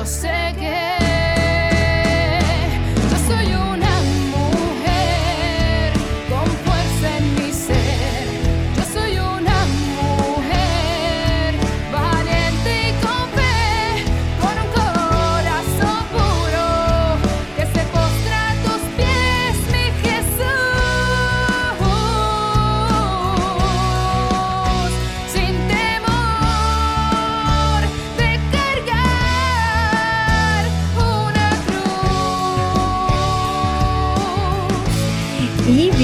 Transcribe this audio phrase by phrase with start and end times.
[0.00, 0.99] yo sé que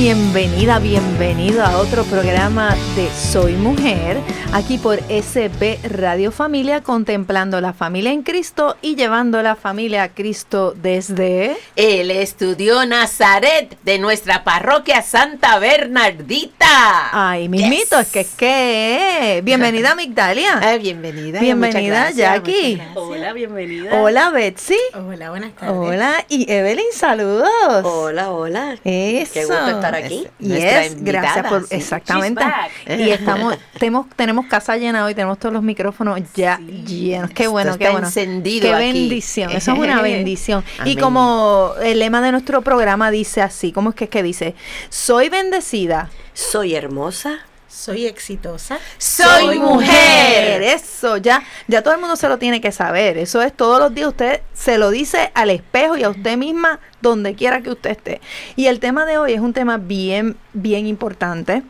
[0.07, 0.79] Y bienvenida,
[1.19, 4.19] bienvenido a otro programa de Soy Mujer,
[4.53, 10.09] aquí por SB Radio Familia, contemplando la familia en Cristo y llevando la familia a
[10.11, 11.57] Cristo desde...
[11.75, 16.67] El estudió Nazaret de nuestra parroquia Santa Bernardita.
[17.13, 19.41] Ay, mismito, es que es que...
[19.43, 20.59] Bienvenida, Migdalia.
[20.63, 21.41] Ah, bienvenida.
[21.41, 22.83] Bienvenida, gracias, Jackie.
[22.95, 24.03] Hola, bienvenida.
[24.03, 24.77] Hola, Betsy.
[24.93, 25.75] Hola, buenas tardes.
[25.77, 27.49] Hola, y Evelyn, saludos.
[27.85, 28.75] Hola, hola.
[28.85, 29.33] Eso.
[29.33, 30.27] Qué gusto estar aquí.
[30.41, 31.75] Es- Nuestra yes, invitada, gracias por sí.
[31.75, 32.43] exactamente.
[32.45, 32.53] She's
[32.89, 33.01] back.
[33.01, 37.31] Y estamos tenemos tenemos casa llena hoy, tenemos todos los micrófonos ya llenos.
[37.31, 38.07] Qué Esto bueno, está qué bueno.
[38.07, 38.85] encendido Qué aquí.
[38.85, 40.65] bendición, eso es una bendición.
[40.85, 44.55] y como el lema de nuestro programa dice así, ¿cómo es que es que dice?
[44.89, 46.11] Soy bendecida.
[46.35, 47.41] Soy hermosa.
[47.77, 48.79] Soy exitosa.
[48.97, 50.63] Soy mujer.
[50.63, 53.19] Eso, ya, ya todo el mundo se lo tiene que saber.
[53.19, 54.09] Eso es todos los días.
[54.09, 58.23] Usted se lo dice al espejo y a usted misma, donde quiera que usted esté.
[58.57, 61.63] Y el tema de hoy es un tema bien, bien importante.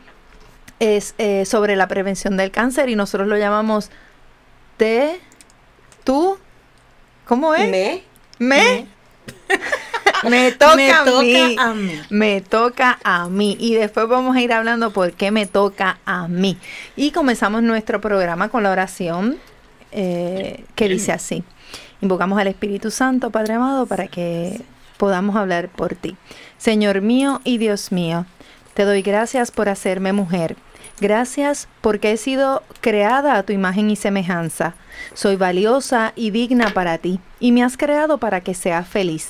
[0.79, 3.91] Es eh, sobre la prevención del cáncer y nosotros lo llamamos
[4.77, 5.19] te,
[6.05, 6.37] tú,
[7.25, 7.69] ¿cómo es?
[7.69, 8.03] Me.
[8.39, 8.87] Me, me
[10.57, 11.55] toca, Me a toca mí.
[11.59, 12.01] a mí.
[12.09, 13.57] Me toca a mí.
[13.59, 16.57] Y después vamos a ir hablando por qué me toca a mí.
[16.95, 19.37] Y comenzamos nuestro programa con la oración
[19.91, 21.43] eh, que dice así.
[22.01, 24.61] Invocamos al Espíritu Santo, Padre amado, para que
[24.97, 26.15] podamos hablar por ti.
[26.57, 28.25] Señor mío y Dios mío,
[28.73, 30.55] te doy gracias por hacerme mujer.
[30.99, 34.73] Gracias porque he sido creada a tu imagen y semejanza.
[35.13, 39.29] Soy valiosa y digna para ti, y me has creado para que sea feliz.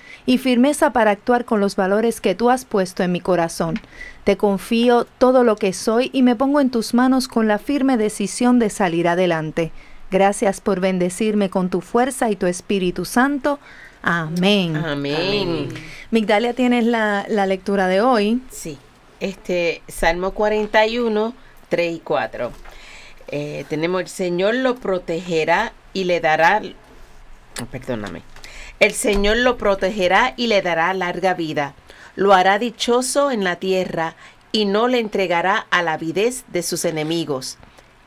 [0.25, 3.79] y firmeza para actuar con los valores que tú has puesto en mi corazón.
[4.23, 7.97] Te confío todo lo que soy y me pongo en tus manos con la firme
[7.97, 9.71] decisión de salir adelante.
[10.11, 13.59] Gracias por bendecirme con tu fuerza y tu Espíritu Santo.
[14.01, 14.75] Amén.
[14.75, 15.69] Amén.
[16.11, 18.41] Migdalia, tienes la, la lectura de hoy.
[18.49, 18.77] Sí.
[19.19, 21.33] Este, Salmo 41,
[21.69, 22.51] 3 y 4.
[23.27, 26.61] Eh, tenemos, el Señor lo protegerá y le dará,
[27.71, 28.23] perdóname,
[28.81, 31.75] el Señor lo protegerá y le dará larga vida.
[32.15, 34.15] Lo hará dichoso en la tierra
[34.51, 37.57] y no le entregará a la avidez de sus enemigos.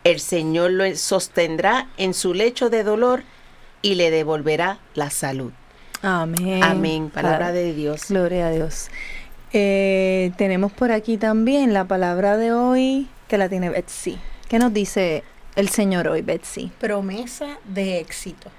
[0.03, 3.23] El Señor lo sostendrá en su lecho de dolor
[3.81, 5.53] y le devolverá la salud.
[6.03, 6.63] Amén.
[6.63, 7.09] Amén.
[7.09, 8.09] Palabra Pa- de Dios.
[8.11, 8.89] Gloria a Dios.
[9.55, 14.19] Eh, tenemos por aquí también la palabra de hoy que la tiene Betsy.
[14.49, 15.23] ¿Qué nos dice
[15.57, 16.73] el Señor hoy, Betsy?
[16.81, 18.51] Promesa de éxito.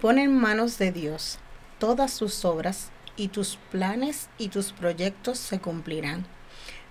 [0.00, 1.38] Pon en manos de Dios
[1.78, 6.24] todas sus obras y tus planes y tus proyectos se cumplirán.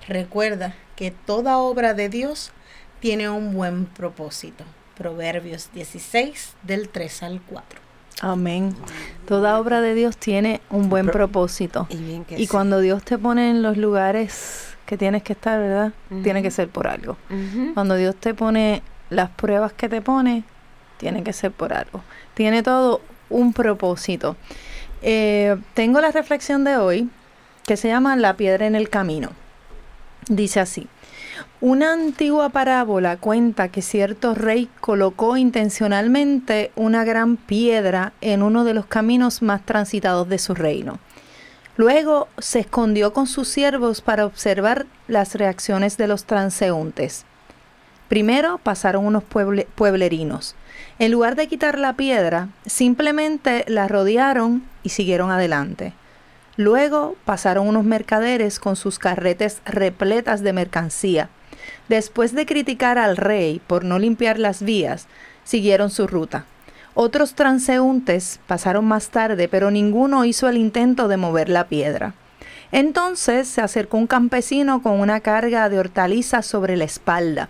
[0.08, 2.52] Recuerda que toda obra de Dios
[3.00, 4.64] tiene un buen propósito.
[4.98, 7.80] Proverbios 16 del 3 al 4.
[8.22, 8.76] Amén.
[9.28, 11.88] Toda obra de Dios tiene un buen Pro- propósito.
[11.90, 12.48] Y bien que Y sí.
[12.48, 15.94] cuando Dios te pone en los lugares que tienes que estar, ¿verdad?
[16.24, 17.16] Tiene que ser por algo.
[17.76, 20.44] Cuando Dios te pone las pruebas que te pone,
[21.00, 22.04] tiene que ser por algo.
[22.36, 24.36] Tiene todo un propósito.
[25.02, 27.10] Eh, tengo la reflexión de hoy
[27.66, 29.30] que se llama La piedra en el camino.
[30.28, 30.88] Dice así.
[31.62, 38.74] Una antigua parábola cuenta que cierto rey colocó intencionalmente una gran piedra en uno de
[38.74, 41.00] los caminos más transitados de su reino.
[41.78, 47.26] Luego se escondió con sus siervos para observar las reacciones de los transeúntes.
[48.10, 50.56] Primero pasaron unos pueble- pueblerinos.
[51.00, 55.94] En lugar de quitar la piedra, simplemente la rodearon y siguieron adelante.
[56.58, 61.30] Luego pasaron unos mercaderes con sus carretes repletas de mercancía.
[61.88, 65.08] Después de criticar al rey por no limpiar las vías,
[65.46, 66.46] siguieron su ruta.
[66.96, 72.14] Otros transeúntes pasaron más tarde, pero ninguno hizo el intento de mover la piedra.
[72.72, 77.50] Entonces se acercó un campesino con una carga de hortalizas sobre la espalda.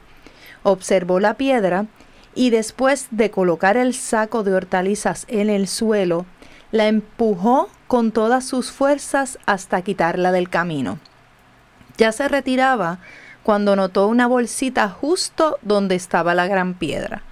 [0.64, 1.88] Observó la piedra
[2.36, 6.26] y después de colocar el saco de hortalizas en el suelo,
[6.72, 11.00] la empujó con todas sus fuerzas hasta quitarla del camino.
[11.98, 13.00] Ya se retiraba
[13.44, 17.24] cuando notó una bolsita justo donde estaba la gran piedra.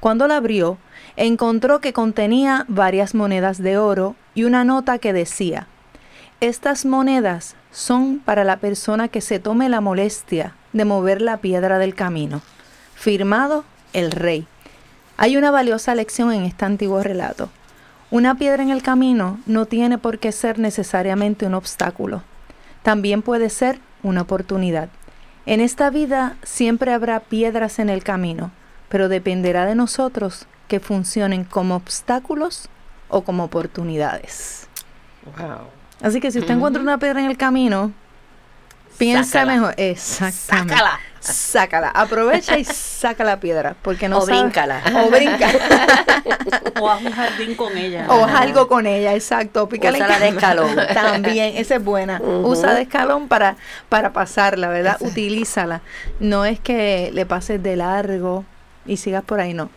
[0.00, 0.78] Cuando la abrió,
[1.16, 5.66] encontró que contenía varias monedas de oro y una nota que decía,
[6.40, 11.78] estas monedas son para la persona que se tome la molestia de mover la piedra
[11.78, 12.42] del camino.
[12.94, 14.46] Firmado el rey.
[15.16, 17.48] Hay una valiosa lección en este antiguo relato.
[18.10, 22.22] Una piedra en el camino no tiene por qué ser necesariamente un obstáculo.
[22.82, 24.90] También puede ser una oportunidad.
[25.46, 28.50] En esta vida siempre habrá piedras en el camino,
[28.88, 32.68] pero dependerá de nosotros que funcionen como obstáculos
[33.08, 34.68] o como oportunidades.
[35.24, 35.68] Wow.
[36.02, 37.92] Así que si usted encuentra una piedra en el camino,
[38.98, 39.52] piensa Sácala.
[39.52, 39.74] mejor.
[39.76, 40.74] Exactamente.
[40.74, 41.00] Sácala.
[41.32, 41.88] Sácala.
[41.88, 43.74] Aprovecha y saca la piedra.
[43.82, 44.82] Porque no O bríncala.
[45.06, 45.48] O brinca.
[46.80, 48.06] O haz un jardín con ella.
[48.08, 49.68] o haz algo con ella, exacto.
[49.68, 50.76] Pícale Úsala de escalón.
[50.92, 52.20] También, esa es buena.
[52.20, 53.56] Usa de escalón para,
[53.88, 54.96] para pasarla, ¿verdad?
[55.00, 55.82] Utilízala.
[56.20, 58.44] No es que le pases de largo
[58.86, 59.70] y sigas por ahí, no.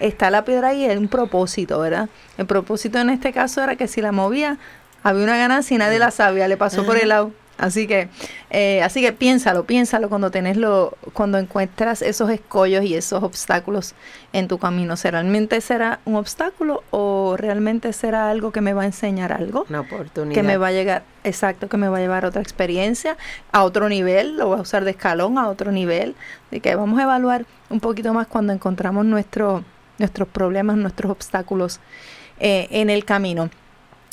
[0.00, 2.08] Está la piedra ahí, es un propósito, ¿verdad?
[2.38, 4.58] El propósito en este caso era que si la movía,
[5.02, 7.32] había una ganancia y nadie la sabía, le pasó por el lado.
[7.56, 8.08] Así que,
[8.50, 13.94] eh, así que piénsalo, piénsalo cuando tenés lo, cuando encuentras esos escollos y esos obstáculos
[14.32, 14.96] en tu camino.
[14.96, 19.66] ¿Se realmente será un obstáculo o realmente será algo que me va a enseñar algo?
[19.68, 20.34] Una oportunidad.
[20.34, 23.16] que me va a llegar, exacto, que me va a llevar a otra experiencia,
[23.52, 26.16] a otro nivel, lo voy a usar de escalón a otro nivel,
[26.50, 29.64] de que vamos a evaluar un poquito más cuando encontramos nuestro,
[29.98, 31.78] nuestros problemas, nuestros obstáculos
[32.40, 33.48] eh, en el camino.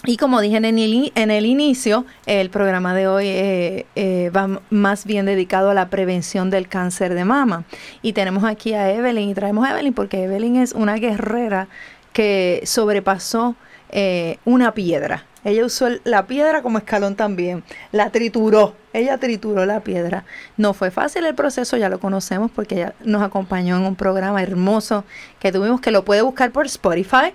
[0.04, 5.28] Y como dije en el, inicio, el programa de hoy eh, eh, va más bien
[5.28, 7.66] dedicado a la prevención del cáncer de mama.
[8.02, 11.68] Y tenemos aquí a Evelyn, y traemos a Evelyn porque Evelyn es una guerrera
[12.14, 13.56] que sobrepasó
[13.90, 15.26] eh, una piedra.
[15.44, 20.24] Ella usó la piedra como escalón también, la trituró, ella trituró la piedra.
[20.58, 24.44] No fue fácil el proceso, ya lo conocemos porque ella nos acompañó en un programa
[24.44, 25.04] hermoso
[25.40, 27.34] que tuvimos que lo puede buscar por Spotify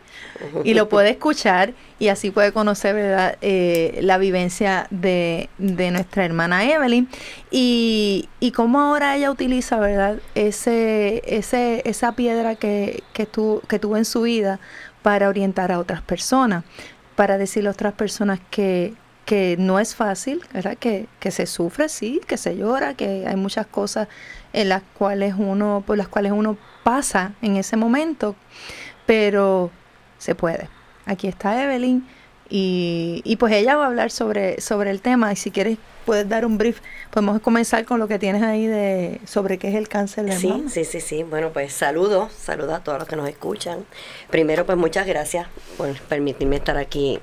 [0.64, 3.38] y lo puede escuchar y así puede conocer ¿verdad?
[3.40, 7.08] Eh, la vivencia de, de nuestra hermana Evelyn.
[7.50, 13.78] Y, y cómo ahora ella utiliza verdad ese, ese, esa piedra que, que, tu- que
[13.78, 14.60] tuvo en su vida
[15.02, 16.64] para orientar a otras personas,
[17.16, 20.76] para decirle a otras personas que, que no es fácil, ¿verdad?
[20.78, 24.08] Que, que se sufre, sí, que se llora, que hay muchas cosas
[24.52, 28.36] en las cuales uno, por las cuales uno pasa en ese momento,
[29.06, 29.70] pero
[30.18, 30.68] se puede.
[31.06, 32.06] Aquí está Evelyn
[32.48, 36.28] y, y pues ella va a hablar sobre, sobre el tema y si quieres puedes
[36.28, 36.78] dar un brief,
[37.10, 40.46] podemos comenzar con lo que tienes ahí de sobre qué es el cáncer de Sí,
[40.46, 40.70] mama.
[40.70, 41.24] sí, sí, sí.
[41.24, 43.84] Bueno, pues saludos, saludos a todos los que nos escuchan.
[44.30, 47.18] Primero, pues muchas gracias por permitirme estar aquí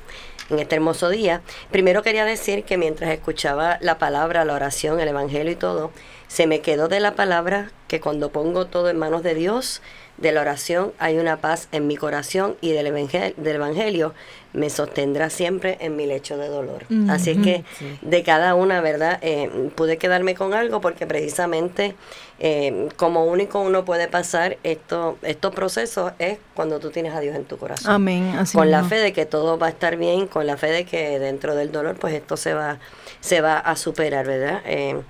[0.50, 1.42] en este hermoso día.
[1.72, 5.92] Primero quería decir que mientras escuchaba la palabra, la oración, el evangelio y todo,
[6.28, 9.82] se me quedó de la palabra que cuando pongo todo en manos de Dios,
[10.18, 14.14] de la oración hay una paz en mi corazón y del evangelio, del evangelio
[14.54, 16.86] me sostendrá siempre en mi lecho de dolor.
[17.10, 17.64] Así es que
[18.04, 19.18] de cada una, ¿verdad?
[19.22, 21.96] Eh, pude quedarme con algo porque precisamente
[22.40, 27.36] eh, como único uno puede pasar esto, estos procesos es cuando tú tienes a Dios
[27.36, 27.92] en tu corazón.
[27.92, 28.36] Amén.
[28.38, 30.86] Así con la fe de que todo va a estar bien, con la fe de
[30.86, 32.78] que dentro del dolor pues esto se va,
[33.22, 34.62] se va a superar, ¿verdad?
[34.66, 35.02] Eh,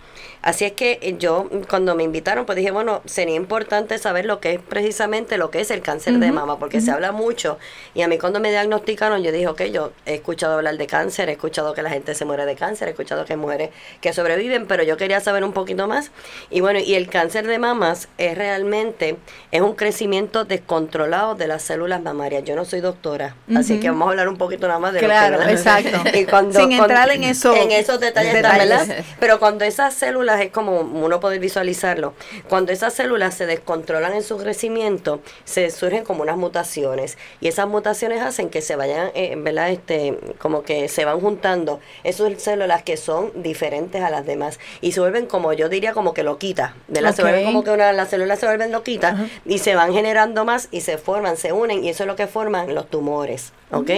[0.44, 4.40] así es que eh, yo cuando me invitaron pues dije, bueno, sería importante saber lo
[4.40, 7.58] que es precisamente lo que es el cáncer de mama, porque se habla mucho
[7.96, 11.30] y a mí cuando me diagnosticaron yo dije, ok, yo he escuchado hablar de cáncer,
[11.30, 13.70] he escuchado que la gente se muere de cáncer, he escuchado que hay mujeres
[14.02, 16.12] que sobreviven, pero yo quería saber un poquito más.
[16.50, 19.18] Y bueno, y el cáncer de mamas es realmente,
[19.52, 22.44] es un crecimiento descontrolado de las células mamarias.
[22.44, 25.40] Yo no soy doctora, así que vamos a hablar un poquito nada más de Claro,
[25.40, 25.98] lo que exacto.
[26.14, 28.70] y cuando, Sin cuando- entrar en eso- en esos detalles, detalles.
[28.88, 29.06] ¿verdad?
[29.20, 32.14] Pero cuando esas células, es como uno poder visualizarlo,
[32.50, 37.18] cuando esas células se descontrolan en su crecimiento, se surgen como unas mutaciones.
[37.42, 39.70] Y esas mutaciones hacen que se vayan, eh, ¿verdad?
[39.72, 44.60] Este, como que se van juntando esas células que son diferentes a las demás.
[44.82, 47.14] Y se vuelven como, yo diría, como que loquitas, ¿verdad?
[47.16, 47.28] Se Ok.
[47.30, 50.82] vuelven como que una, las células se vuelven loquitas y se van generando más y
[50.82, 53.52] se forman, se unen y eso es lo que forman los tumores.
[53.74, 53.90] ¿Ok?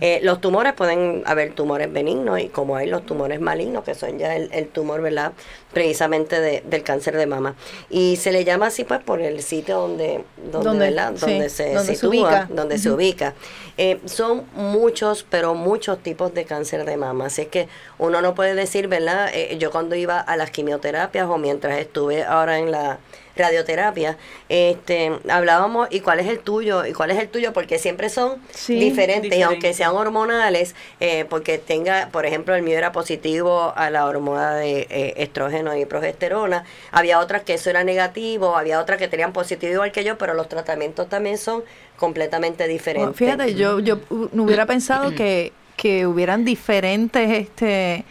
[0.00, 4.18] Eh, los tumores pueden haber tumores benignos y como hay los tumores malignos, que son
[4.18, 5.32] ya el, el tumor, ¿verdad?
[5.72, 7.54] Precisamente de- del cáncer de mama.
[7.90, 11.12] Y se le llama así pues por el sitio donde, donde, Donde- ¿verdad?
[11.16, 12.48] sí, donde se donde se sitúa, ubica.
[12.50, 13.34] donde se ubica.
[13.76, 17.26] Eh, son muchos, pero muchos tipos de cáncer de mama.
[17.26, 19.30] Así es que uno no puede decir, ¿verdad?
[19.34, 22.98] Eh, yo cuando iba a las quimioterapias o mientras estuve ahora en la
[23.36, 24.16] radioterapia,
[24.48, 28.40] este, hablábamos y cuál es el tuyo y cuál es el tuyo porque siempre son
[28.52, 33.72] Sí, diferentes y aunque sean hormonales, eh, porque tenga, por ejemplo, el mío era positivo
[33.76, 38.80] a la hormona de eh, estrógeno y progesterona, había otras que eso era negativo, había
[38.80, 41.64] otras que tenían positivo igual que yo, pero los tratamientos también son
[41.96, 43.18] completamente diferentes.
[43.18, 43.98] Bueno, fíjate, yo, yo
[44.32, 48.04] no hubiera pensado que, que hubieran diferentes este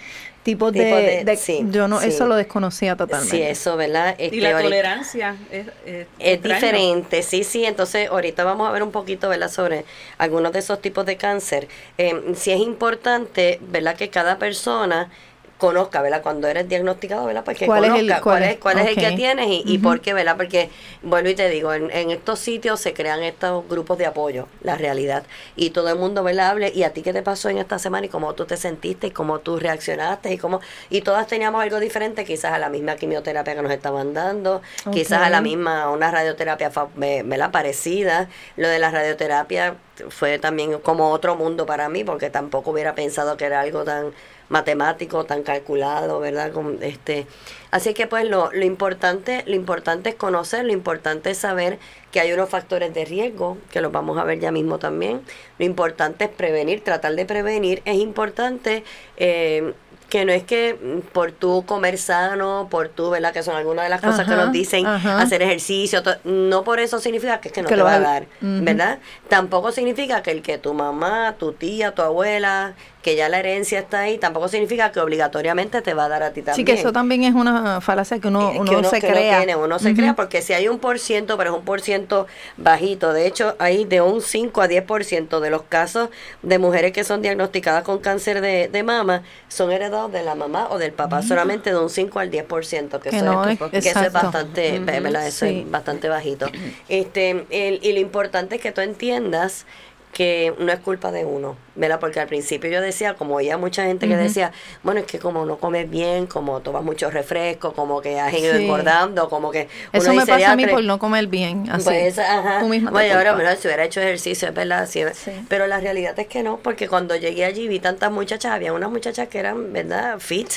[0.44, 2.10] tipos de, Tipos de- de- sí, yo no sí.
[2.10, 3.36] eso lo desconocía totalmente.
[3.38, 4.16] Sí, eso, ¿verdad?
[4.20, 7.66] Y la tolerancia es, es, Es diferente, sí, sí.
[7.66, 9.86] Entonces, ahorita vamos a ver un poquito, ¿verdad?, sobre
[10.18, 11.68] algunos de esos tipos de cáncer.
[11.98, 15.10] Eh, sí es importante, ¿verdad?, que cada persona
[15.58, 16.22] conozca, ¿verdad?
[16.22, 17.44] Cuando eres diagnosticado, ¿verdad?
[17.46, 18.58] Pues que ¿Cuál es el- conozca cuál cuál, es?
[18.58, 19.84] cuál es el que tienes y, y Ujú.
[19.84, 20.36] por qué, ¿verdad?
[20.36, 20.70] Porque,
[21.04, 24.76] vuelvo y te digo, en, en estos sitios se crean estos grupos de apoyo, la
[24.76, 25.24] realidad.
[25.56, 26.50] Y todo el mundo, ¿verdad?
[26.50, 28.06] Hable, ¿y a ti qué te pasó en esta semana?
[28.06, 30.60] Y cómo tú te sentiste y cómo tú reaccionaste y cómo...
[30.90, 35.22] Y todas teníamos algo diferente, quizás a la misma quimioterapia que nos estaban dando, quizás
[35.22, 37.52] a la misma, una radioterapia, me- ¿verdad?
[37.52, 38.28] Parecida.
[38.58, 39.76] Lo de la radioterapia
[40.10, 44.14] fue también como otro mundo para mí, porque tampoco hubiera pensado que era algo tan
[44.50, 46.52] matemático, tan calculado, ¿verdad?
[46.52, 47.26] Con este,
[47.72, 51.80] así que pues lo, lo importante, lo importante es conocer, lo importante es saber
[52.12, 55.22] que hay unos factores de riesgo, que los vamos a ver ya mismo también.
[55.58, 57.82] Lo importante es prevenir, tratar de prevenir.
[57.86, 58.84] Es importante
[59.18, 59.74] eh,
[60.14, 63.34] que no es que mm, por tú comer sano, por tú, ¿verdad?
[63.34, 65.20] Que son algunas de las cosas que nos dicen, ajá.
[65.20, 68.28] hacer ejercicio, no por eso significa que es que no Que te va a dar.
[68.40, 69.00] ¿verdad?
[69.28, 73.80] Tampoco significa que el que tu mamá, tu tía, tu abuela, que ya la herencia
[73.80, 76.56] está ahí, tampoco significa que obligatoriamente te va a dar a ti también.
[76.56, 79.16] Sí, que eso también es una falacia que uno, uno que uno, se que uno
[79.16, 79.38] crea.
[79.38, 82.28] tiene, uno se crea, porque si hay un por ciento, pero es un por ciento
[82.56, 83.12] bajito.
[83.14, 86.10] De hecho, hay de un 5 a 10 por ciento de los casos
[86.44, 90.68] de mujeres que son diagnosticadas con cáncer de, de mama son heredados de la mamá
[90.70, 93.48] o del papá, solamente de un 5 al 10 por ciento, que, Que eso, no
[93.48, 95.28] es, que eso es bastante, ¿verdad?
[95.28, 95.64] Eso sí.
[95.66, 96.48] es bastante bajito.
[96.90, 99.66] Este, el- y lo importante es que tú entiendas
[100.14, 102.00] que no es culpa de uno, ¿verdad?
[102.00, 104.52] Porque al principio yo decía, como oía mucha gente que decía,
[104.84, 108.56] bueno, es que como no comes bien, como tomas mucho refresco, como que has ido
[108.56, 108.64] Sí.
[108.66, 111.68] engordando, como que Eso uno me pasa a mí por no comer bien.
[111.72, 111.86] Así.
[111.86, 112.60] Pues, ajá.
[112.60, 114.88] Tú misma Bueno, ahora, mira, si hubiera hecho ejercicio, es verdad.
[114.88, 115.32] sí, Sí.
[115.50, 118.92] Pero la realidad es que no, porque cuando llegué allí vi tantas muchachas, había unas
[118.92, 120.20] muchachas que eran, ¿verdad?
[120.20, 120.50] Fit,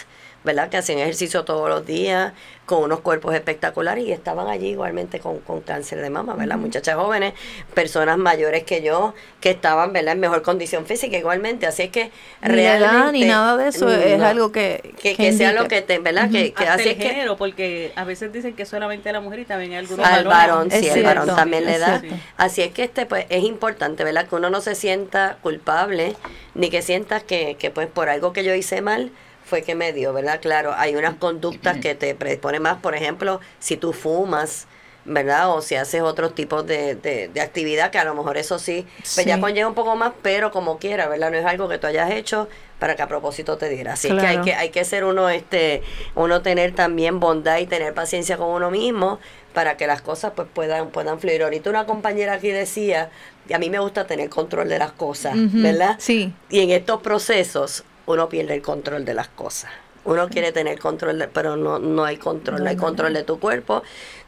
[0.46, 0.70] ¿verdad?
[0.70, 2.32] Que hacían ejercicio todos los días,
[2.64, 6.56] con unos cuerpos espectaculares y estaban allí igualmente con, con cáncer de mama, ¿verdad?
[6.56, 7.34] Muchachas jóvenes,
[7.74, 10.14] personas mayores que yo, que estaban, ¿verdad?
[10.14, 11.66] En mejor condición física igualmente.
[11.66, 12.10] Así es que
[12.42, 13.12] Ni edad realmente...
[13.12, 14.26] ni nada de eso es no.
[14.26, 16.30] algo que, Que, que sea lo que te, ¿verdad?
[16.30, 17.10] Que, que Hasta así el es que...
[17.10, 20.70] género, porque a veces dicen que solamente la mujer y también hay algunos Al varón,
[20.70, 22.00] sí, el varón también le da.
[22.00, 22.16] cierto.
[22.36, 24.26] Así es que este pues es importante, ¿verdad?
[24.26, 26.16] Que uno no se sienta culpable,
[26.54, 29.10] ni que sientas que, que pues por algo que yo hice mal
[29.46, 30.40] fue que me dio, ¿verdad?
[30.40, 34.66] Claro, hay unas conductas que te predisponen más, por ejemplo, si tú fumas,
[35.04, 35.50] ¿verdad?
[35.54, 38.86] O si haces otros tipos de, de, de actividad, que a lo mejor eso sí,
[39.14, 41.30] pues ya conlleva un poco más, pero como quiera, ¿verdad?
[41.30, 42.48] No es algo que tú hayas hecho
[42.80, 43.92] para que a propósito te diera.
[43.92, 45.82] Así es que hay que hay que ser uno, este,
[46.16, 49.20] uno tener también bondad y tener paciencia con uno mismo
[49.54, 51.44] para que las cosas pues puedan, puedan fluir.
[51.44, 53.10] Ahorita una compañera aquí decía,
[53.48, 55.96] y a mí me gusta tener control de las cosas, ¿verdad?
[55.98, 56.32] Sí.
[56.50, 59.70] Y en estos procesos uno pierde el control de las cosas.
[60.04, 63.40] Uno quiere tener control, de- pero no, no hay control, no hay control de tu
[63.40, 63.82] cuerpo.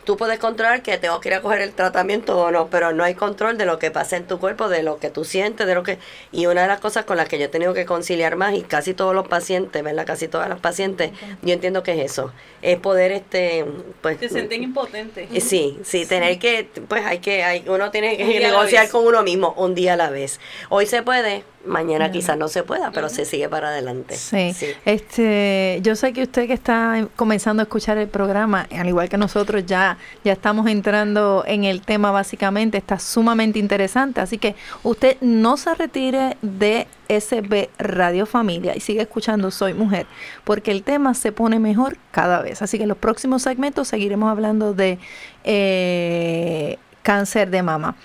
[0.05, 3.05] Tú puedes controlar que tengo que ir a coger el tratamiento o no, pero no
[3.05, 5.75] hay control de lo que pasa en tu cuerpo, de lo que tú sientes, de
[5.75, 5.99] lo que...
[6.33, 8.63] Y una de las cosas con las que yo he tenido que conciliar más, y
[8.63, 10.07] casi todos los pacientes, ¿verdad?
[10.07, 12.33] Casi todas las pacientes, yo entiendo que es eso.
[12.63, 13.67] Es poder, este,
[14.01, 14.19] pues...
[14.19, 15.29] Se sienten impotentes.
[15.33, 19.23] Eh, Sí, sí, tener que, pues hay que, hay, uno tiene que negociar con uno
[19.23, 20.41] mismo un día a la vez.
[20.71, 24.17] Hoy se puede, mañana quizás no se pueda, pero se sigue para adelante.
[24.17, 24.55] Sí.
[24.85, 29.19] Este, yo sé que usted que está comenzando a escuchar el programa, al igual que
[29.19, 35.17] nosotros ya ya estamos entrando en el tema básicamente, está sumamente interesante, así que usted
[35.21, 40.07] no se retire de SB Radio Familia y sigue escuchando Soy Mujer,
[40.45, 42.63] porque el tema se pone mejor cada vez.
[42.63, 44.99] Así que en los próximos segmentos seguiremos hablando de
[45.45, 47.97] eh, cáncer de mama.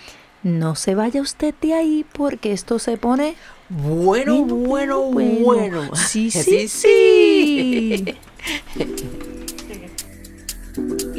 [0.43, 3.35] No se vaya usted de ahí porque esto se pone
[3.69, 5.89] Bueno, bueno, bueno, bueno.
[5.95, 8.05] Sí, sí, sí.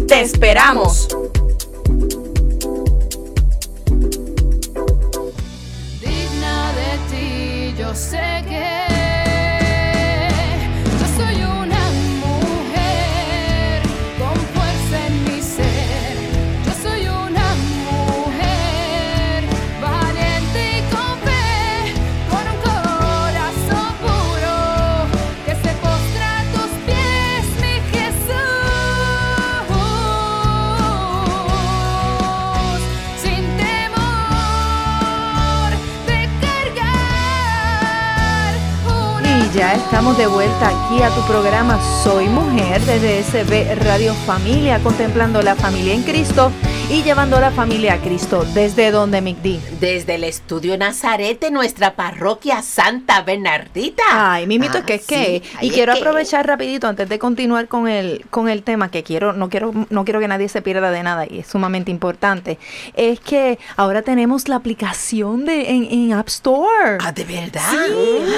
[0.08, 1.08] ¡Te esperamos!
[6.00, 8.93] digna de ti, yo sé que
[39.74, 45.56] estamos de vuelta aquí a tu programa Soy Mujer desde SB Radio Familia, contemplando la
[45.56, 46.50] familia en Cristo
[46.90, 48.44] y llevando a la familia a Cristo.
[48.52, 49.58] ¿Desde donde Migdi?
[49.80, 54.02] Desde el estudio Nazaret de nuestra parroquia Santa Bernardita.
[54.12, 56.00] Ay, mimito, es que Ah, es que, sí, y quiero que.
[56.00, 60.04] aprovechar rapidito antes de continuar con el con el tema que quiero, no quiero, no
[60.04, 62.58] quiero que nadie se pierda de nada y es sumamente importante.
[62.94, 66.98] Es que ahora tenemos la aplicación de en, en App Store.
[67.00, 67.62] Ah, de verdad.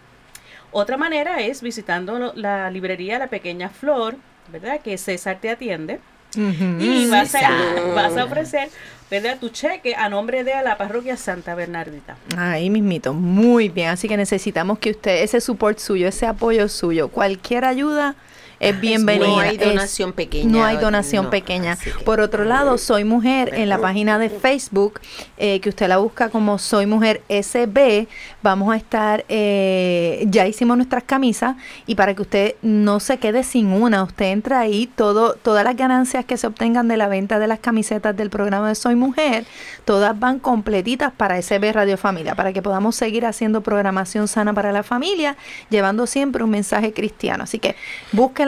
[0.72, 4.16] Otra manera es visitando lo- la librería La Pequeña Flor,
[4.52, 4.80] ¿verdad?
[4.80, 6.00] Que César te atiende.
[6.36, 7.52] Y vas a, César.
[7.94, 8.68] vas a ofrecer,
[9.10, 9.38] ¿verdad?
[9.40, 12.16] Tu cheque a nombre de la parroquia Santa Bernardita.
[12.36, 13.88] Ahí mismito, muy bien.
[13.88, 18.14] Así que necesitamos que usted, ese support suyo, ese apoyo suyo, cualquier ayuda
[18.60, 19.26] es bienvenida.
[19.26, 20.50] No hay Es- donación pequeña.
[20.52, 21.78] No hay donación no, pequeña.
[22.04, 25.00] Por otro lado, Soy Mujer en la página de Facebook,
[25.38, 28.06] eh, que usted la busca como Soy Mujer SB,
[28.42, 33.44] vamos a estar, eh, ya hicimos nuestras camisas y para que usted no se quede
[33.44, 37.38] sin una, usted entra ahí, todo, todas las ganancias que se obtengan de la venta
[37.38, 39.46] de las camisetas del programa de Soy Mujer,
[39.86, 44.70] todas van completitas para SB Radio Familia, para que podamos seguir haciendo programación sana para
[44.70, 45.38] la familia,
[45.70, 47.44] llevando siempre un mensaje cristiano.
[47.44, 47.74] Así que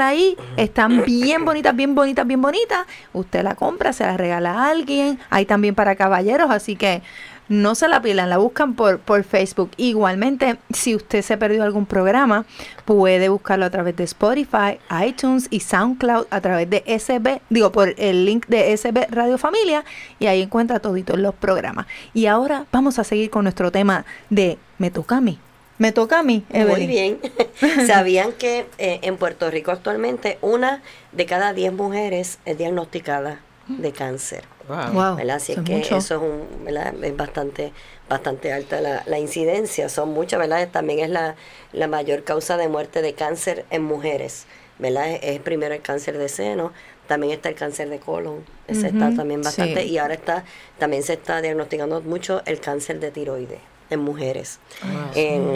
[0.03, 2.87] ahí, están bien bonitas, bien bonitas, bien bonitas.
[3.13, 5.19] Usted la compra, se la regala a alguien.
[5.31, 7.03] Hay también para caballeros, así que
[7.49, 9.71] no se la pilan, la buscan por, por Facebook.
[9.77, 12.47] Igualmente, si usted se perdió algún programa,
[12.85, 17.95] puede buscarlo a través de Spotify, iTunes y SoundCloud a través de SB, digo, por
[17.99, 19.85] el link de SB Radio Familia
[20.19, 21.87] y ahí encuentra toditos los programas.
[22.15, 25.39] Y ahora vamos a seguir con nuestro tema de Me toca a mí.
[25.83, 27.19] Me toca a mí, Muy bien.
[27.89, 33.91] ¿Sabían que eh, en Puerto Rico actualmente una de cada diez mujeres es diagnosticada de
[33.91, 34.45] cáncer?
[34.69, 35.39] Wow, ¿verdad?
[35.39, 35.97] Así es eso es que mucho.
[35.97, 36.95] eso es, un, ¿verdad?
[37.03, 37.73] es bastante
[38.09, 40.69] bastante alta la, la incidencia, son muchas, ¿verdad?
[40.71, 41.35] También es la,
[41.73, 44.47] la mayor causa de muerte de cáncer en mujeres,
[44.79, 45.11] ¿verdad?
[45.11, 46.71] Es, es primero el cáncer de seno,
[47.09, 49.89] también está el cáncer de colon, ese está también bastante, sí.
[49.89, 50.45] y ahora está,
[50.79, 54.59] también se está diagnosticando mucho el cáncer de tiroides en mujeres.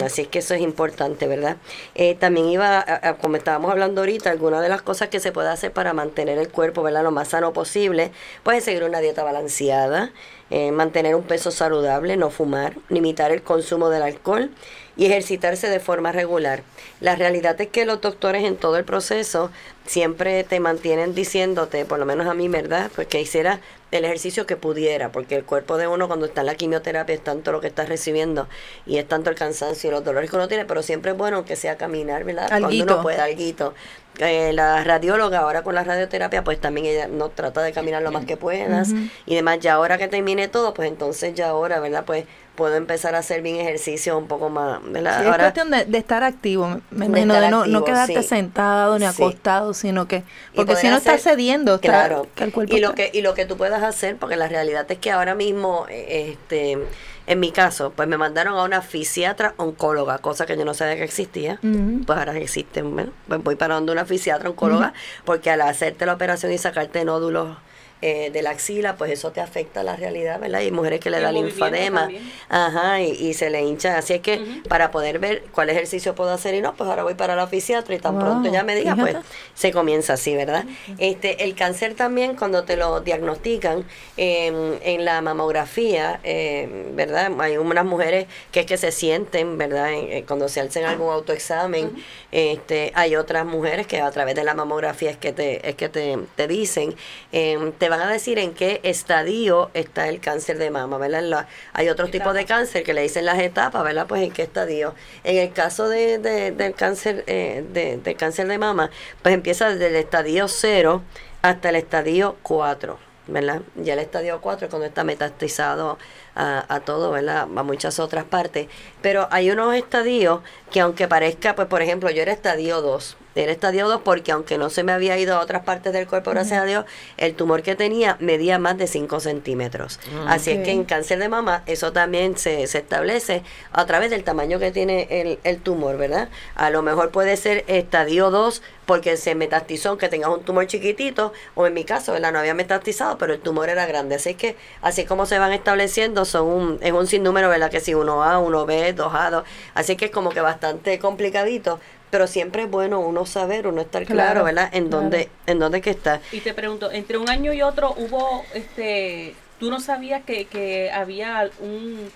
[0.05, 1.57] Así es que eso es importante, ¿verdad?
[1.95, 5.31] Eh, también iba, a- a- como estábamos hablando ahorita, alguna de las cosas que se
[5.31, 7.03] puede hacer para mantener el cuerpo, ¿verdad?
[7.03, 8.11] Lo más sano posible,
[8.43, 10.11] pues es seguir una dieta balanceada,
[10.49, 14.49] eh, mantener un peso saludable, no fumar, limitar el consumo del alcohol
[14.95, 16.61] y ejercitarse de forma regular.
[17.01, 19.51] La realidad es que los doctores en todo el proceso
[19.85, 22.89] siempre te mantienen diciéndote, por lo menos a mí, ¿verdad?
[22.95, 23.59] Pues que hiciera
[23.91, 27.23] el ejercicio que pudiera, porque el cuerpo de uno cuando está en la quimioterapia es
[27.23, 28.47] tanto lo que está recibiendo
[28.85, 31.45] y es tanto el cansancio y los dolores que uno tiene, pero siempre es bueno
[31.45, 32.47] que sea caminar, ¿verdad?
[32.49, 33.73] Cuando uno pueda, alguito.
[34.19, 38.11] Eh, la radióloga ahora con la radioterapia, pues también ella no trata de caminar lo
[38.11, 38.89] más que puedas
[39.27, 39.59] y demás.
[39.59, 42.03] Ya ahora que termine todo, pues entonces ya ahora, ¿verdad?
[42.03, 42.25] Pues
[42.55, 45.17] puedo empezar a hacer bien ejercicio un poco más, ¿verdad?
[45.19, 48.23] Sí, es ahora, cuestión de, de estar activo, me De imagino, de, estar no, quedarte
[48.23, 48.27] sí.
[48.27, 49.11] sentado ni Sí.
[49.21, 50.23] acostado, sino que,
[50.55, 53.21] porque si no estás cediendo, está- claro que el cuerpo y lo está- que y
[53.21, 56.79] lo que tú puedas hacer porque la realidad es que ahora mismo eh, este
[57.27, 60.95] en mi caso pues me mandaron a una fisiatra oncóloga cosa que yo no sabía
[60.95, 62.01] que existía Ujú.
[62.05, 64.93] pues ahora existe bueno, pues voy para donde una fisiatra oncóloga
[65.25, 67.57] porque al hacerte la operación y sacarte nódulos
[68.01, 70.61] eh, de la axila, pues eso te afecta a la realidad, ¿verdad?
[70.61, 72.31] Hay mujeres que le da linfadema, también.
[72.49, 73.97] ajá, y, y se le hincha.
[73.97, 77.15] Así es que para poder ver cuál ejercicio puedo hacer y no, pues ahora voy
[77.15, 79.15] para la fisiatra y tan Wow, pronto ya me diga, pues
[79.53, 80.65] se comienza así, ¿verdad?
[80.97, 83.85] Este, el cáncer también cuando te lo diagnostican
[84.17, 87.31] eh, en la mamografía, eh, ¿verdad?
[87.39, 89.93] Hay unas mujeres que es que se sienten, ¿verdad?
[89.93, 91.91] En- eh, cuando se hacen algún autoexamen,
[92.31, 95.89] este, hay otras mujeres que a través de la mamografía es que te, es que
[95.89, 96.95] te, te dicen,
[97.31, 97.57] eh,
[97.87, 101.21] te van a decir en qué estadio está el cáncer de mama, ¿verdad?
[101.23, 104.07] La- hay otros tipos de cáncer que le dicen las etapas, ¿verdad?
[104.07, 104.93] Pues en qué estadio.
[105.23, 108.89] En el caso de, de- del cáncer eh, de, del cáncer de mama,
[109.21, 111.01] pues empieza desde el estadio 0
[111.41, 112.99] hasta el estadio 4.
[113.29, 113.61] ¿verdad?
[113.75, 115.97] Ya el estadio 4 es cuando está metastizado
[116.37, 117.47] a, a todo, ¿verdad?
[117.55, 118.67] A muchas otras partes.
[119.01, 123.17] Pero hay unos estadios que aunque parezca, pues por ejemplo, yo era estadio 2.
[123.35, 126.31] Era estadio 2 porque aunque no se me había ido a otras partes del cuerpo,
[126.31, 126.85] gracias a Dios,
[127.17, 129.99] el tumor que tenía medía más de 5 centímetros.
[130.27, 134.23] Así es que en cáncer de mama eso también se, se establece a través del
[134.23, 136.29] tamaño que tiene el, el tumor, ¿verdad?
[136.55, 141.33] A lo mejor puede ser estadio 2 porque se metastizó aunque tengas un tumor chiquitito,
[141.55, 142.31] o en mi caso, ¿verdad?
[142.31, 144.15] No había metastizado, pero el tumor era grande.
[144.15, 147.71] Así que, así como se van estableciendo, son un, es un sinnúmero, ¿verdad?
[147.71, 149.43] Que si uno A, uno B, dos A, dos.
[149.73, 154.05] Así que es como que bastante complicadito, pero siempre es bueno uno saber, uno estar
[154.05, 154.69] claro, Claro, ¿verdad?
[154.71, 155.01] En claro.
[155.01, 156.21] dónde, en dónde que está.
[156.31, 160.91] Y te pregunto, entre un año y otro hubo, este, tú no sabías que, que
[160.91, 162.09] había un,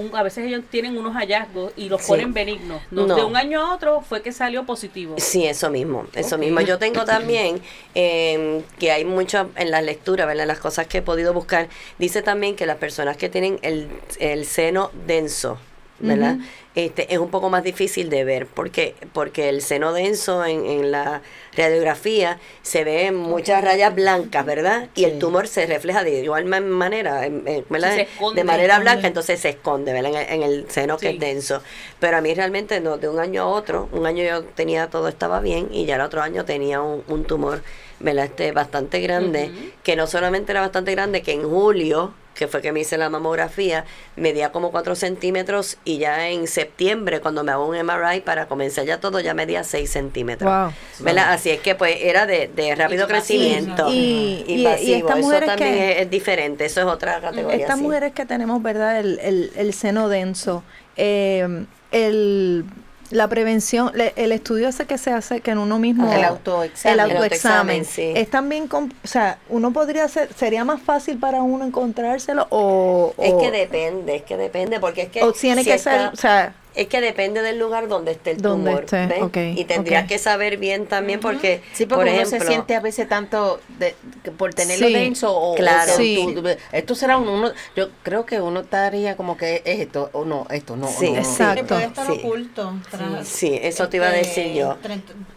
[0.00, 2.08] un, a veces ellos tienen unos hallazgos y los Sí.
[2.08, 2.82] ponen benignos.
[2.90, 3.14] No, No.
[3.16, 5.14] De un año a otro fue que salió positivo.
[5.18, 6.60] Sí, eso mismo, eso mismo.
[6.60, 7.60] Yo tengo también
[7.94, 10.46] eh, que hay mucho en las lecturas, ¿verdad?
[10.46, 11.68] Las cosas que he podido buscar.
[11.98, 15.58] Dice también que las personas que tienen el, el seno denso,
[16.00, 16.38] ¿verdad?
[16.74, 20.90] Este, es un poco más difícil de ver porque porque el seno denso en, en
[20.92, 21.20] la
[21.56, 24.88] radiografía se ve muchas rayas blancas, ¿verdad?
[24.94, 27.20] Y el tumor se refleja de igual ma- manera,
[27.68, 27.98] ¿verdad?
[27.98, 28.40] Esconde.
[28.40, 30.12] de manera blanca, entonces se esconde, ¿verdad?
[30.12, 31.62] En el, en el seno que es denso.
[31.98, 35.08] Pero a mí realmente no, de un año a otro, un año yo tenía todo
[35.08, 37.62] estaba bien y ya el otro año tenía un, un tumor,
[37.98, 38.26] ¿verdad?
[38.26, 39.50] Este bastante grande,
[39.82, 43.10] que no solamente era bastante grande, que en julio, que fue que me hice la
[43.10, 43.84] mamografía,
[44.16, 48.86] medía como 4 centímetros y ya en septiembre, cuando me hago un MRI para comenzar
[48.86, 50.50] ya todo, ya medía 6 centímetros.
[50.50, 50.72] Wow.
[51.04, 51.34] ¿verdad?
[51.34, 53.88] Así es que pues era de, de rápido crecimiento.
[53.92, 57.60] Y- y- y Eso mujeres también que- es, es diferente, eso es otra categoría.
[57.60, 57.82] Estas sí.
[57.82, 58.98] mujeres que tenemos, ¿verdad?
[59.00, 60.64] El, el, el seno denso,
[60.96, 62.64] eh, el,
[63.10, 66.12] la prevención, le- el estudio ese que se hace, que en uno mismo...
[66.12, 67.00] El autoexamen.
[67.00, 67.84] El El autoexamen.
[67.84, 68.12] sí.
[68.14, 73.12] Es también, o sea, uno podría ser, ¿sería más fácil para uno encontrárselo o...?
[73.18, 75.22] Es que depende, es que depende, porque es que...
[75.22, 76.54] o tiene si que está- ser, o sea...
[76.74, 78.84] Es que depende del lugar donde esté el Donde tumor.
[78.84, 82.76] esté, y tendrías que saber bien también porque, Sí, porque por uno ejemplo, se siente
[82.76, 85.92] a veces tanto de, que por tenerlo Sí, denso o, o claro.
[85.96, 86.32] Sí.
[86.32, 90.24] tú- esto será un- uno, yo creo que uno estaría como que es esto o
[90.24, 91.18] no, esto no, Sí, no, no.
[91.18, 91.66] exacto.
[91.74, 92.12] Puede estar Sí.
[92.20, 92.72] oculto.
[92.90, 94.76] tras- Sí, eso te iba a este, decir yo.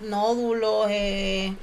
[0.01, 1.53] Nódulos, eh,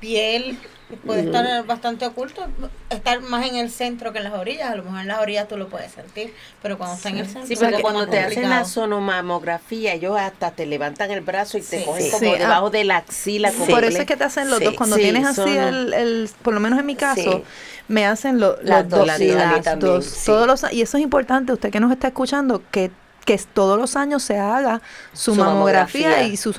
[0.00, 0.58] piel,
[0.96, 2.46] puede estar bastante oculto.
[2.90, 4.70] Estar más en el centro que en las orillas.
[4.70, 7.26] A lo mejor en las orillas tú lo puedes sentir, pero cuando está en el
[7.26, 7.46] centro.
[7.46, 11.78] Sí, porque cuando te hacen la sonomamografía, ellos hasta te levantan el brazo y te
[11.80, 11.84] Sí.
[11.84, 12.10] cogen Sí.
[12.10, 13.50] como Sí, ah, debajo de la axila.
[13.50, 13.56] Sí.
[13.58, 14.74] como Por eso es que te hacen los Sí, dos.
[14.74, 17.42] Cuando sí, tienes así son- el, el, por lo menos en mi caso, Sí.
[17.88, 20.26] me hacen lo- los dos, también, sí.
[20.26, 22.90] Todos los, y eso es importante, usted que nos está escuchando, que,
[23.24, 24.80] que todos los años se haga
[25.12, 26.28] su, Su mamografía, mamografía.
[26.32, 26.50] y su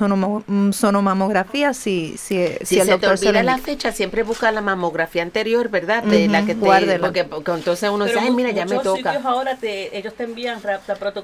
[0.46, 3.66] mm, sonomamografía si, si, si, Si, el se te doctor se lo olvida la indica.
[3.66, 6.02] fecha, siempre busca la mamografía anterior, ¿verdad?
[6.02, 8.78] De la que te, porque, porque entonces uno dice, Pero ay, mu- mira, ya me
[8.80, 9.20] toca.
[9.24, 10.60] ahora te, ellos te envían,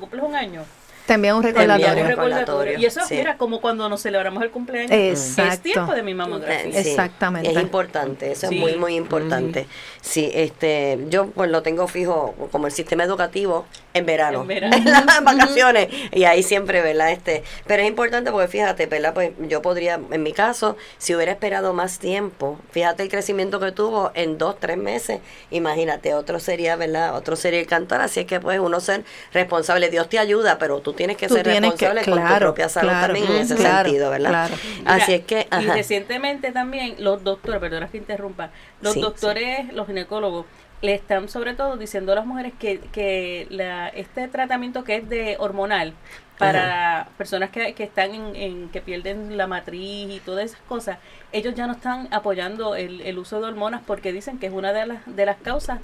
[0.01, 0.65] cumples un año,
[1.07, 2.03] Te un recordatorio.
[2.03, 2.79] Un recordatorio.
[2.79, 3.17] Y eso, sí.
[3.17, 4.91] mira, como cuando nos celebramos el cumpleaños.
[4.91, 5.53] Exacto.
[5.53, 6.79] Es tiempo de mi mamografía.
[6.79, 7.51] Eh, sí, Exactamente.
[7.51, 8.55] Es importante, eso Sí.
[8.55, 9.67] es muy, muy importante.
[10.01, 14.77] Sí, este, yo pues lo tengo fijo como el sistema educativo en verano, En verano.
[14.77, 17.11] en las vacaciones, y ahí siempre, ¿verdad?
[17.11, 19.13] Este, pero es importante porque fíjate, ¿verdad?
[19.13, 23.73] Pues yo podría, en mi caso, si hubiera esperado más tiempo, fíjate el crecimiento que
[23.73, 27.15] tuvo en dos, tres meses, imagínate, otro sería, ¿verdad?
[27.17, 30.81] Otro sería el cantar, así es que pues uno ser responsable, Dios te ayuda, pero
[30.81, 33.33] tú tienes que Tú ser tienes que- responsable con tu claro, propia salud claro, también
[33.37, 34.29] en ese claro, sentido, ¿verdad?
[34.31, 34.55] claro.
[34.85, 38.51] Así Mira, es que, Y recientemente también los doctores, perdona que interrumpa,
[38.81, 40.47] los Sí, doctores, los ginecólogos,
[40.81, 45.09] le están sobre todo diciendo a las mujeres que, que la, este tratamiento que es
[45.09, 45.95] de hormonal
[46.39, 50.99] para personas que, que están en, en- que pierden la matriz y todas esas cosas,
[51.31, 54.73] ellos ya no están apoyando el, el uso de hormonas porque dicen que es una
[54.73, 55.79] de las de las causas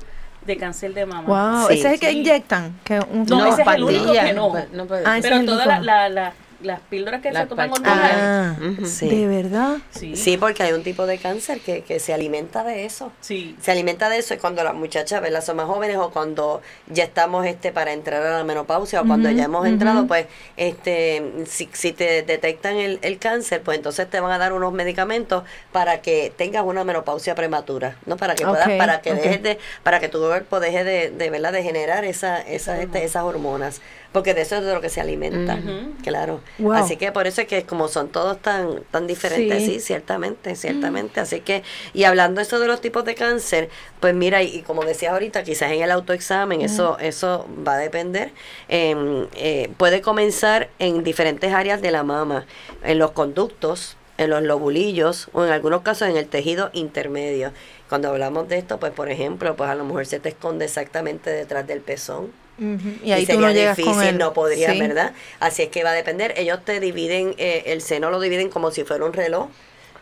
[0.47, 1.59] de cáncer de mama.
[1.59, 2.19] Wow, Sí, ese es el que sí.
[2.21, 2.79] inyectan.
[2.85, 4.49] Que un, No, ese es el único que no.
[4.51, 5.83] puede- Ah, ese Pero es el todas único.
[5.85, 8.85] la- la- la- las píldoras que Las se toman Ah, Ujú.
[8.87, 9.09] Sí.
[9.09, 9.79] de verdad.
[9.91, 13.13] sí, Sí, porque hay un tipo de cáncer que, que se alimenta de eso.
[13.21, 13.57] sí.
[13.61, 15.43] Se alimenta de eso y cuando las muchachas ¿verdad?
[15.45, 19.31] son más jóvenes o cuando ya estamos este para entrar a la menopausia o cuando
[19.31, 24.21] ya hemos entrado, pues este si, si te detectan el, el cáncer, pues entonces te
[24.21, 28.17] van a dar unos medicamentos para que tengas una menopausia prematura, ¿no?
[28.17, 31.53] Para que puedas, para que dejes de, para que tu cuerpo deje de, de, ¿verdad?
[31.53, 33.81] de generar esa, esa, este, esas hormonas.
[34.13, 35.59] Porque de eso es de lo que se alimenta,
[36.03, 36.41] claro.
[36.59, 36.73] Wow.
[36.73, 39.75] Así que por eso es que como son todos tan, tan diferentes, Sí.
[39.75, 41.21] sí, ciertamente, ciertamente.
[41.21, 43.69] Así que, y hablando eso de los tipos de cáncer,
[44.01, 47.79] pues mira, y, y como decías ahorita, quizás en el autoexamen, eso, eso va a
[47.79, 48.33] depender.
[48.69, 52.47] Em, eh, puede comenzar en diferentes áreas de la mama,
[52.85, 57.53] en los conductos, en los lobulillos o en algunos casos en el tejido intermedio.
[57.91, 61.31] Cuando hablamos de esto, pues por ejemplo, pues a lo mejor se te esconde exactamente
[61.31, 62.33] detrás del pezón.
[62.59, 63.05] Ujú.
[63.05, 64.19] Y ahí sería no llegas difícil, con él.
[64.19, 64.81] no podría, Sí.
[64.81, 65.13] ¿verdad?
[65.41, 66.35] Así es que va a depender.
[66.37, 69.49] Ellos te dividen, eh, el seno lo dividen como si fuera un reloj.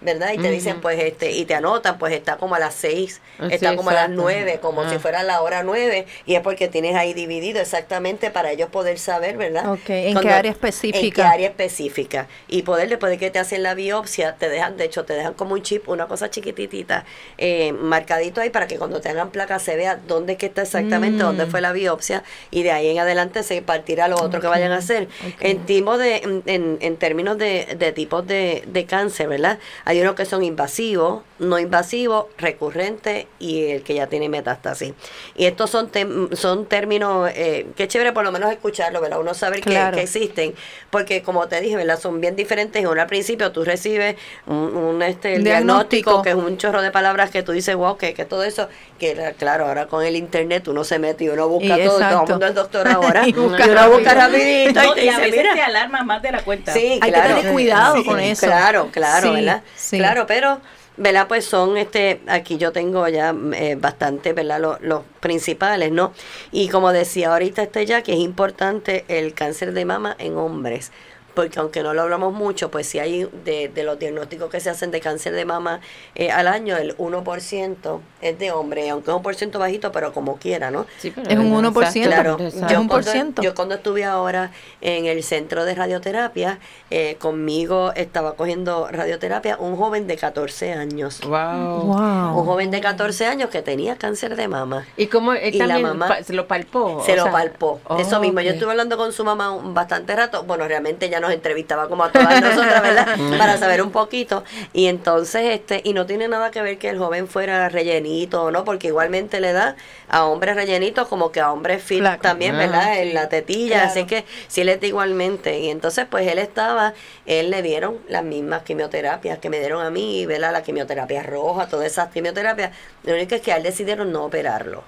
[0.01, 0.33] ¿Verdad?
[0.35, 3.49] Y te dicen, pues, este, y te anotan, pues está como a las seis, Ah,
[3.51, 4.23] está sí, como a las exacto.
[4.23, 4.91] nueve, como Ah.
[4.91, 8.99] si fuera la hora nueve, y es porque tienes ahí dividido exactamente para ellos poder
[8.99, 9.73] saber, ¿verdad?
[9.73, 10.99] Ok, ¿en qué área específica?
[11.07, 12.27] En qué área específica.
[12.49, 15.35] Y poder, después de que te hacen la biopsia, te dejan, de hecho, te dejan
[15.35, 17.05] como un chip, una cosa chiquititita,
[17.39, 20.63] eh, marcadito ahí para que cuando te hagan placa se vea dónde es que está
[20.63, 21.27] exactamente, Mm.
[21.27, 24.73] dónde fue la biopsia, y de ahí en adelante se partirá lo otro que vayan
[24.73, 25.05] a hacer.
[25.27, 25.35] ok.
[25.41, 29.59] En, de, en, en, en términos de, de tipos de, de cáncer, ¿verdad?
[29.89, 34.95] Hay unos que son invasivos, no invasivos, recurrentes y el que ya tiene metástasis.
[35.35, 39.21] Y estos son, tem- son términos eh, que es chévere por lo menos escucharlo, ¿verdad?
[39.21, 39.97] Uno saber que- Claro.
[39.97, 40.55] que, existen,
[40.91, 41.99] porque como te dije, ¿verdad?
[42.01, 42.85] Son bien diferentes.
[42.87, 46.11] Uno al principio tú recibes un, un, este, el Diagnóstico.
[46.11, 48.69] diagnóstico, que es un chorro de palabras que tú dices, wow, que, que todo eso,
[48.99, 51.99] que la- claro, ahora con el internet uno se mete y uno busca Y todo,
[51.99, 54.39] todo el mundo es doctor ahora, Y y, busca uno busca rápido.
[54.39, 56.73] rapidito y te y a dice, veces mira, te alarma más de la cuenta.
[56.73, 58.47] Sí, Hay que tener cuidado Sí, con eso.
[58.47, 59.63] Claro, claro, Sí, ¿verdad?
[59.77, 59.99] sí.
[59.99, 60.61] Claro, pero,
[60.97, 61.29] ¿verdad?
[61.29, 64.61] Pues son, este, aquí yo tengo ya eh, bastante, ¿verdad?
[64.61, 66.13] Los, los principales, ¿no?
[66.53, 70.93] Y como decía ahorita este ya, que es importante el cáncer de mama en hombres.
[71.37, 74.71] Porque aunque no lo hablamos mucho, pues sí hay de, de los diagnósticos que se
[74.71, 75.81] hacen de cáncer de mama
[76.15, 80.15] eh, al año, el 1% es de hombre, aunque es un por ciento bajito, pero
[80.15, 80.87] como quiera, ¿no?
[80.99, 82.03] Sí, pero Es un exacto, 1%.
[82.07, 82.73] Claro, exacto.
[82.73, 83.43] Es un por cuando- ciento.
[83.43, 86.59] yo cuando estuve ahora en el centro de radioterapia,
[86.91, 91.21] eh, conmigo estaba cogiendo radioterapia un joven de 14 años.
[91.21, 91.83] Wow.
[91.83, 92.39] Wow.
[92.41, 94.87] Un joven de 14 años que tenía cáncer de mama.
[94.97, 97.03] ¿Y cómo él Y la mamá pa- se lo palpó?
[97.05, 97.81] Se O lo sea, palpó.
[97.89, 98.41] oh, Eso mismo.
[98.41, 100.45] Yo estuve hablando con su mamá un bastante rato.
[100.45, 103.17] Bueno, realmente ya nos entrevistaba como a todas nosotras, ¿verdad?
[103.39, 104.45] Para saber un poquito.
[104.73, 108.51] Y entonces, este, y no tiene nada que ver que el joven fuera rellenito o
[108.51, 109.77] no, porque igualmente le da
[110.09, 112.23] a hombres rellenitos como que a hombres fit Flaco.
[112.23, 112.99] también, Ah, ¿verdad?
[113.01, 113.77] En la tetilla.
[113.77, 113.91] Claro.
[113.91, 115.59] Así que sí le da igualmente.
[115.59, 116.95] Y entonces, pues él estaba,
[117.27, 120.53] él le dieron las mismas quimioterapias que me dieron a mí, ¿verdad?
[120.53, 122.71] La quimioterapia roja, todas esas quimioterapias.
[123.05, 124.85] Lo único es que a él decidieron no operarlo.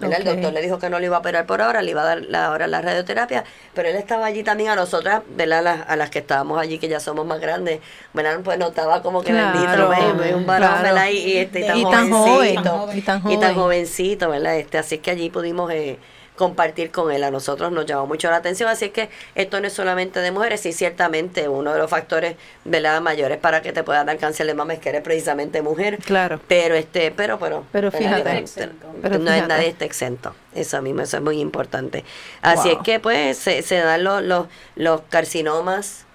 [0.00, 0.18] ¿Verdad?
[0.20, 2.04] El doctor le dijo que no le iba a operar por ahora, le iba a
[2.04, 5.62] dar la, ahora la radioterapia, pero él estaba allí también a nosotras, ¿verdad?
[5.62, 7.80] Las- a las que estábamos allí, que ya somos más grandes,
[8.12, 8.40] ¿verdad?
[8.44, 10.82] Pues notaba como que Claro, bendito, ven, un varón, claro.
[10.82, 11.08] ¿verdad?
[11.10, 13.54] Y, y este, y tan, Y tan joven, jovencito, y tan y tan joven.
[13.54, 14.56] jovencito, ¿verdad?
[14.58, 15.98] Este, así que allí pudimos eh,
[16.38, 17.22] compartir con él.
[17.24, 20.60] A nosotros nos llamó mucho la atención, así que esto no es solamente de mujeres,
[20.62, 23.02] sí, ciertamente uno de los factores, ¿verdad?
[23.02, 25.98] Mayores para que te pueda dar cáncer de mama es que eres precisamente mujer.
[25.98, 26.40] Claro.
[26.48, 28.44] Pero este, pero pero, Pero fíjate.
[28.54, 29.48] Pero no es fíjate.
[29.48, 30.34] nadie está exento.
[30.54, 32.04] Eso mismo, eso es muy importante.
[32.40, 32.78] Así Wow.
[32.78, 34.46] es que pues se, se dan los, los,
[34.76, 36.06] los carcinomas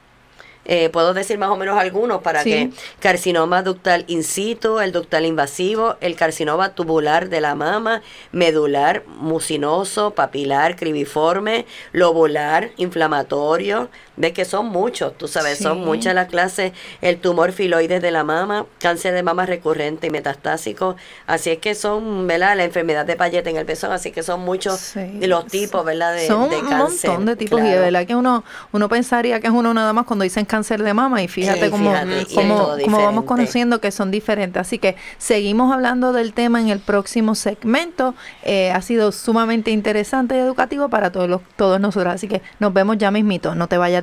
[0.66, 2.50] Eh, puedo decir más o menos algunos para Sí.
[2.50, 9.04] que carcinoma ductal in situ, el ductal invasivo, el carcinoma tubular de la mama, medular,
[9.08, 13.90] mucinoso, papilar, cribiforme, lobular, inflamatorio.
[14.16, 16.72] Ves que son muchos, tú sabes, son muchas las clases.
[17.02, 20.96] El tumor filoides de la mama, cáncer de mama recurrente y metastásico.
[21.26, 22.56] Así es que son, ¿verdad?
[22.56, 25.20] La enfermedad de Payet en el pezón, así que son muchos Sí.
[25.28, 26.14] los tipos, ¿verdad?
[26.14, 27.10] De, Son de un cáncer.
[27.10, 30.06] montón de tipos y de verdad que uno uno pensaría que es uno nada más
[30.06, 33.92] cuando dicen cáncer de mama y fíjate Sí, cómo, fíjate, cómo, cómo vamos conociendo que
[33.92, 34.60] son diferentes.
[34.62, 38.14] Así que seguimos hablando del tema en el próximo segmento.
[38.44, 42.14] Eh, ha sido sumamente interesante y educativo para todos los, todos nosotros.
[42.14, 43.56] Así que nos vemos ya mismito.
[43.56, 44.03] No te vayas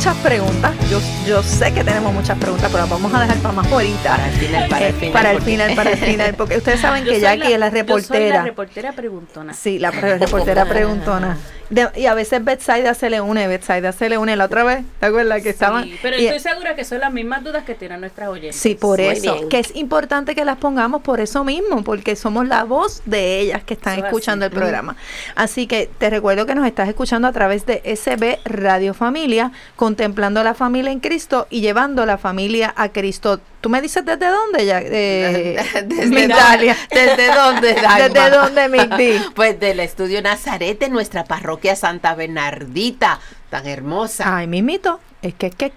[0.00, 0.74] Muchas preguntas.
[0.90, 0.98] Yo,
[1.30, 4.16] yo sé que tenemos muchas preguntas, pero las vamos a dejar para más ahorita.
[4.16, 6.56] Para el final, para el Eh, final, para el porque- final, para el final, porque
[6.56, 8.34] ustedes saben Yo que Jackie es la yo soy reportera.
[8.38, 9.52] la reportera preguntona.
[9.54, 11.38] Sí, la reportera preguntona.
[11.70, 14.82] De- y a veces Betsaida se le une, Betsaida se le une la otra vez,
[14.98, 15.84] ¿te acuerdas que estaban?
[15.84, 18.56] Sí, pero y- estoy segura que son las mismas dudas que tienen nuestras oyentes.
[18.56, 19.48] Sí, por Muy eso, bien.
[19.48, 23.62] que es importante que las pongamos por eso mismo, porque somos la voz de ellas
[23.62, 24.52] que están Eso escuchando así.
[24.52, 24.96] el programa.
[25.36, 30.42] Así que te recuerdo que nos estás escuchando a través de SB Radio Familia, contemplando
[30.42, 31.19] la familia en Cristo
[31.50, 33.40] y llevando la familia a Cristo.
[33.60, 34.80] ¿Tú me dices desde dónde ya?
[34.82, 35.56] Eh,
[35.86, 36.76] Desde Italia.
[36.90, 38.08] ¿Desde dónde, Dalma?
[38.08, 39.20] ¿Desde dónde, Migdi?
[39.34, 44.36] Pues del estudio Nazaret de nuestra parroquia Santa Bernardita, tan hermosa.
[44.36, 45.00] Ay, mismito.
[45.22, 45.74] Es que, es que, es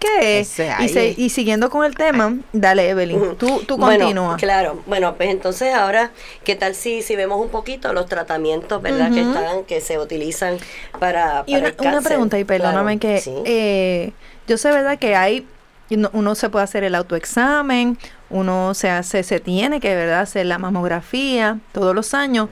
[0.56, 0.73] que.
[0.84, 4.38] Y, se- y siguiendo con el tema, dale, Evelyn, tú, tú Bueno, continúa.
[4.38, 6.12] claro, bueno, pues entonces ahora,
[6.45, 10.58] ¿qué tal si, si vemos un poquito los tratamientos, verdad, que están, que se utilizan
[10.97, 12.03] para, Y para una, el una cáncer?
[12.12, 13.34] pregunta, y perdóname Claro, que sí.
[13.43, 14.12] eh,
[14.47, 14.97] yo sé, ¿verdad?
[14.97, 15.45] Que hay,
[15.89, 17.97] uno, uno se puede hacer el autoexamen,
[18.29, 20.21] uno se hace, se tiene que, ¿verdad?
[20.21, 22.47] Hacer la mamografía todos los años,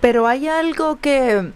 [0.00, 1.52] pero hay algo que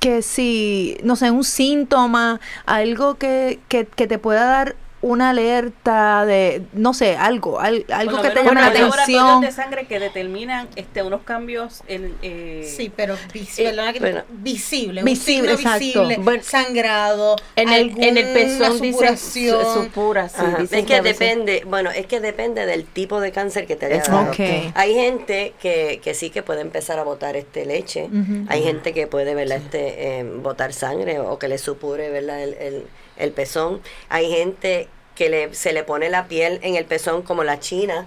[0.00, 6.26] que si, no sé, un síntoma, algo que, que, que te pueda dar una alerta
[6.26, 9.40] de, no sé, algo, al- algo que te llame la atención.
[9.40, 14.00] de sangre que determinan este unos cambios en eh, Sí, pero vis- Eh, ¿verdad que-
[14.00, 14.22] bueno.
[14.30, 15.78] visible, Visible, un signo exacto.
[16.02, 21.62] visible, Bueno, sangrado, En el, en el pezón dice supura, sí, dicen es que depende,
[21.66, 24.32] bueno, es que depende del tipo de cáncer que te haya dado.
[24.74, 28.08] Hay gente que, que sí que puede empezar a botar este leche,
[28.48, 29.58] hay gente que puede ¿verdad?
[29.58, 32.42] este eh, botar sangre o que le supure ¿verdad?
[32.42, 36.84] El, el, el pezón, hay gente que le, se le pone la piel en el
[36.84, 38.06] pezón como la china,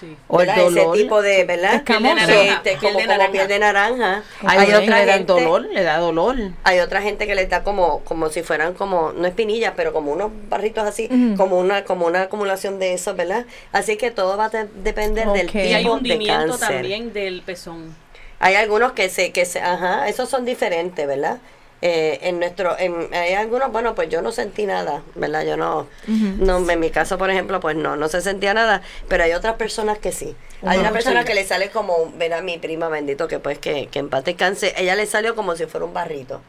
[0.00, 0.16] sí.
[0.28, 0.94] O el dolor.
[0.96, 1.82] ese tipo de, ¿verdad?
[1.84, 3.32] Piel de naranja, Este, piel como, de como naranja.
[3.32, 4.22] piel de naranja.
[4.44, 6.36] Hay, Hay otra le da gente- dolor, le da dolor.
[6.64, 10.12] Hay otra gente que le da como, como si fueran como, no espinillas, pero como
[10.12, 13.44] unos barritos así, como una, como una acumulación de eso, ¿verdad?
[13.72, 15.52] Así que todo va a te- depender del Ok.
[15.52, 16.68] tipo Y hay de hundimiento cáncer.
[16.68, 17.94] también del pezón.
[18.40, 21.38] Hay algunos que se, que se, ajá, esos son diferentes, ¿verdad?
[21.80, 25.44] Eh, en nuestro, en, hay algunos, bueno, pues yo no sentí nada, ¿verdad?
[25.46, 29.22] Yo no, no, en mi caso, por ejemplo, pues no, no se sentía nada, pero
[29.22, 30.34] hay otras personas que sí.
[30.64, 31.26] Hay una persona Sí.
[31.28, 32.42] que le sale como, ¿verdad?
[32.42, 35.66] Mi prima bendito, que pues que, que en paz descanse, ella le salió como si
[35.66, 36.40] fuera un barrito.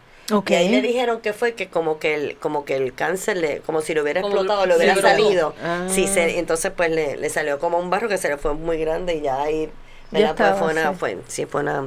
[0.48, 3.60] Y ahí le dijeron que fue que como que el, como que el cáncer le,
[3.62, 5.56] como si le hubiera Como explotado, le se hubiera salido.
[5.64, 5.88] Ah.
[5.90, 8.78] Sí, se, entonces pues le, le salió como un barro que se le fue muy
[8.80, 9.70] grande y ya ahí
[10.12, 10.36] ¿verdad?
[10.36, 11.84] Pues estaba fue una, fue, sí, fue una,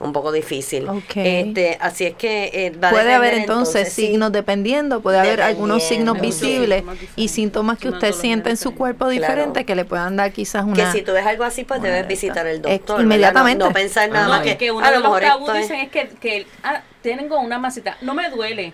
[0.00, 0.88] un poco difícil.
[0.88, 1.16] Ok.
[1.16, 4.06] Este, así es que eh, va a Puede haber entonces, sí.
[4.06, 6.82] signos dependiendo, puede haber algunos signos visibles
[7.16, 8.78] y síntomas que usted siente en su diferente.
[8.78, 9.12] cuerpo Claro.
[9.12, 10.92] diferente que le puedan dar quizás Que una...
[10.92, 12.08] si tú ves algo así, pues debes alerta.
[12.08, 13.00] visitar al doctor.
[13.00, 13.58] inmediatamente.
[13.64, 15.52] No, no pensar nada No, más que, que uno a de lo los mejor tabús
[15.54, 18.72] dicen es que, que ah, tengo una masita, no me duele.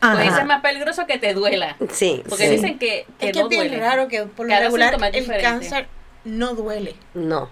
[0.00, 0.14] Ajá.
[0.16, 1.76] Pues eso es más peligroso que te duela.
[1.90, 2.50] Sí, Porque sí.
[2.56, 3.80] dicen que, que es que no es bien duele.
[3.80, 5.88] raro que por lo regular el cáncer
[6.24, 6.94] no duele.
[7.14, 7.48] No.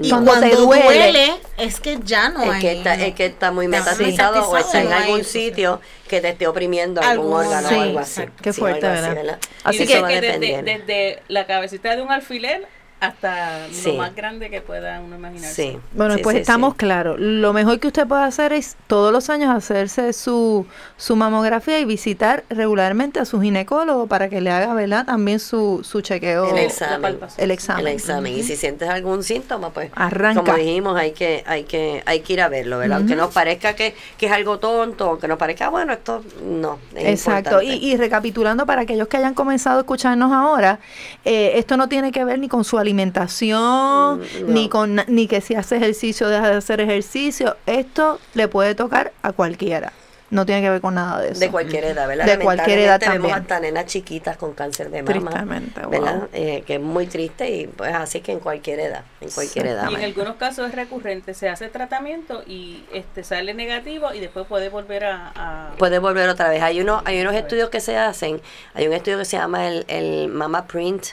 [0.00, 2.60] Y Cuando cuando, te duele, duele, es que ya no es hay.
[2.60, 6.46] que está, es que está muy metastizado o está en algún sitio que te esté
[6.46, 8.22] oprimiendo algún Algún- órgano Sí, o algo así.
[8.40, 9.38] qué Sí, fuerte, algo así, ¿verdad?
[9.64, 12.68] Así y que que desde, desde la cabecita de un alfiler
[13.00, 13.92] hasta Sí.
[13.92, 15.72] lo más grande que pueda uno imaginarse.
[15.72, 15.78] Sí.
[15.92, 16.78] Bueno, sí, pues sí, estamos sí.
[16.78, 17.16] claros.
[17.18, 21.84] Lo mejor que usted puede hacer es todos los años hacerse su, su mamografía y
[21.84, 25.06] visitar regularmente a su ginecólogo para que le haga, ¿verdad?
[25.06, 27.18] También su, su chequeo, El examen.
[27.38, 27.86] el examen.
[27.86, 28.32] El examen.
[28.38, 30.42] Y si sientes algún síntoma, pues Arranca.
[30.42, 32.98] como dijimos, hay que, hay que, hay que ir a verlo, ¿verdad?
[32.98, 36.78] Aunque nos parezca que, que es algo tonto, aunque nos parezca, ah, bueno, esto no.
[36.94, 40.78] es Exacto, y recapitulando para aquellos que hayan comenzado a escucharnos ahora,
[41.24, 45.40] eh, esto no tiene que ver ni con su alimentación, Mm, ni con ni que
[45.40, 49.92] si hace ejercicio deja de hacer ejercicio, esto le puede tocar a cualquiera,
[50.30, 51.40] no tiene que ver con nada de eso.
[51.40, 52.24] De cualquier edad, ¿verdad?
[52.24, 53.42] De cualquier edad Lamentablemente vemos también.
[53.42, 55.12] hasta nenas chiquitas con cáncer de mama.
[55.30, 55.90] Tristemente, wow.
[55.90, 56.28] ¿verdad?
[56.32, 59.90] Eh, que es muy triste y pues así que en cualquier edad, en cualquier edad.
[59.90, 64.46] Y en algunos casos es recurrente, se hace tratamiento y este sale negativo y después
[64.46, 65.32] puede volver a...
[65.34, 66.62] a- Puede volver otra vez.
[66.62, 68.40] Hay uno, hay unos estudios que se hacen,
[68.74, 71.06] hay un estudio que se llama el, el Mama Print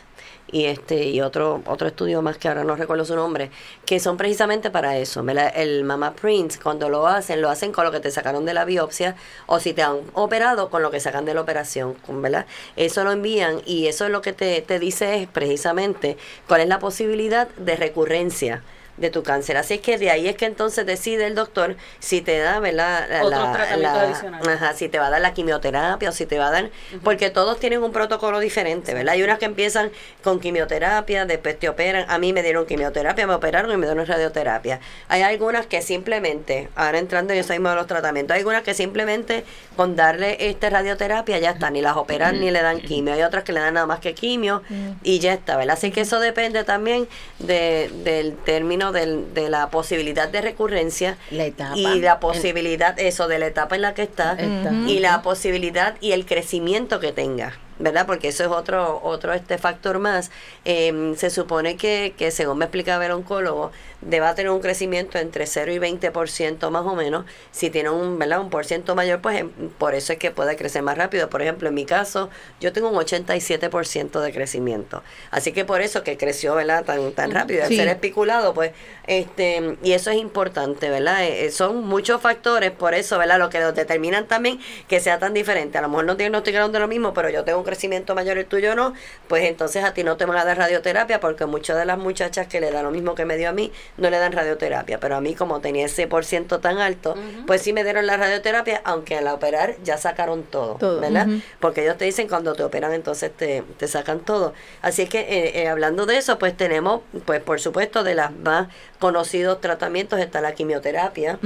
[0.52, 3.52] y este y otro otro estudio más que ahora no recuerdo su nombre,
[3.86, 5.24] que son precisamente para eso.
[5.56, 8.66] El Mama Print, cuando lo hacen, lo hacen con lo que te sacaron de la
[8.66, 12.46] biopsia o si te han operado con lo que sacan de la operación, ¿verdad?
[12.76, 16.18] Eso lo envían y eso es lo que te, te dice es precisamente
[16.48, 18.64] cuál es la posibilidad de recurrencia
[18.98, 19.58] de tu cáncer.
[19.58, 23.08] Así es que de ahí es que entonces decide el doctor si te da, ¿verdad?
[23.10, 23.42] La- Otros
[23.78, 24.54] la- la-.
[24.54, 26.70] Ajá, si te va a dar la quimioterapia o si te va a dar,
[27.04, 29.14] porque todos tienen un protocolo diferente, ¿verdad?
[29.14, 29.92] Hay unas que empiezan
[30.24, 34.06] con quimioterapia, después te operan, a mí me dieron quimioterapia, me operaron y me dieron
[34.06, 34.80] radioterapia.
[35.10, 38.74] Hay algunas que simplemente, ahora entrando en eso mismo de los tratamientos, hay algunas que
[38.74, 39.44] simplemente
[39.76, 43.44] con darle este radioterapia ya está, ni las operan ni le dan quimio, hay otras
[43.44, 44.64] que le dan nada más que quimio
[45.04, 45.74] y ya está, ¿verdad?
[45.78, 47.08] Así que eso depende también
[47.40, 51.76] de, del término del- de la posibilidad de recurrencia La etapa.
[51.78, 54.72] y la posibilidad, eso, de la etapa en la que está Está.
[54.88, 57.54] y la posibilidad y el crecimiento que tenga.
[57.80, 58.08] ¿Verdad?
[58.08, 60.32] Porque eso es otro otro este factor más.
[60.66, 63.72] Eh, se supone que, que, según me explicaba el oncólogo,
[64.02, 67.26] deba tener un crecimiento entre 0 y 20% más o menos.
[67.52, 68.40] Si tiene un, ¿verdad?
[68.42, 71.30] un por ciento mayor, pues em, por eso es que puede crecer más rápido.
[71.30, 72.30] Por ejemplo, en mi caso,
[72.60, 75.04] yo tengo un 87% de crecimiento.
[75.32, 76.86] Así que por eso que creció, ¿verdad?
[76.86, 77.64] Tan, tan rápido.
[77.64, 77.78] Al Sí.
[77.78, 78.72] ser especulado, pues,
[79.08, 81.24] este, y eso es importante, ¿verdad?
[81.24, 83.40] Eh, eh, son muchos factores, por eso, ¿verdad?
[83.40, 85.78] Lo que los determinan también que sea tan diferente.
[85.78, 88.46] A lo mejor no diagnosticaron de lo mismo, pero yo tengo un crecimiento mayor, el
[88.46, 88.94] tuyo no,
[89.28, 92.48] pues entonces a ti no te van a dar radioterapia, porque muchas de las muchachas
[92.48, 95.16] que le dan lo mismo que me dio a mí, no le dan radioterapia, pero
[95.16, 97.16] a mí como tenía ese por ciento tan alto,
[97.46, 101.28] pues sí me dieron la radioterapia, aunque al operar ya sacaron todo, Todo, ¿verdad?
[101.60, 104.54] Porque ellos te dicen cuando te operan entonces te, te sacan todo.
[104.82, 108.32] Así es que eh, eh, hablando de eso, pues tenemos, pues por supuesto, de las
[108.32, 108.68] más
[109.00, 111.40] conocidos tratamientos está la quimioterapia,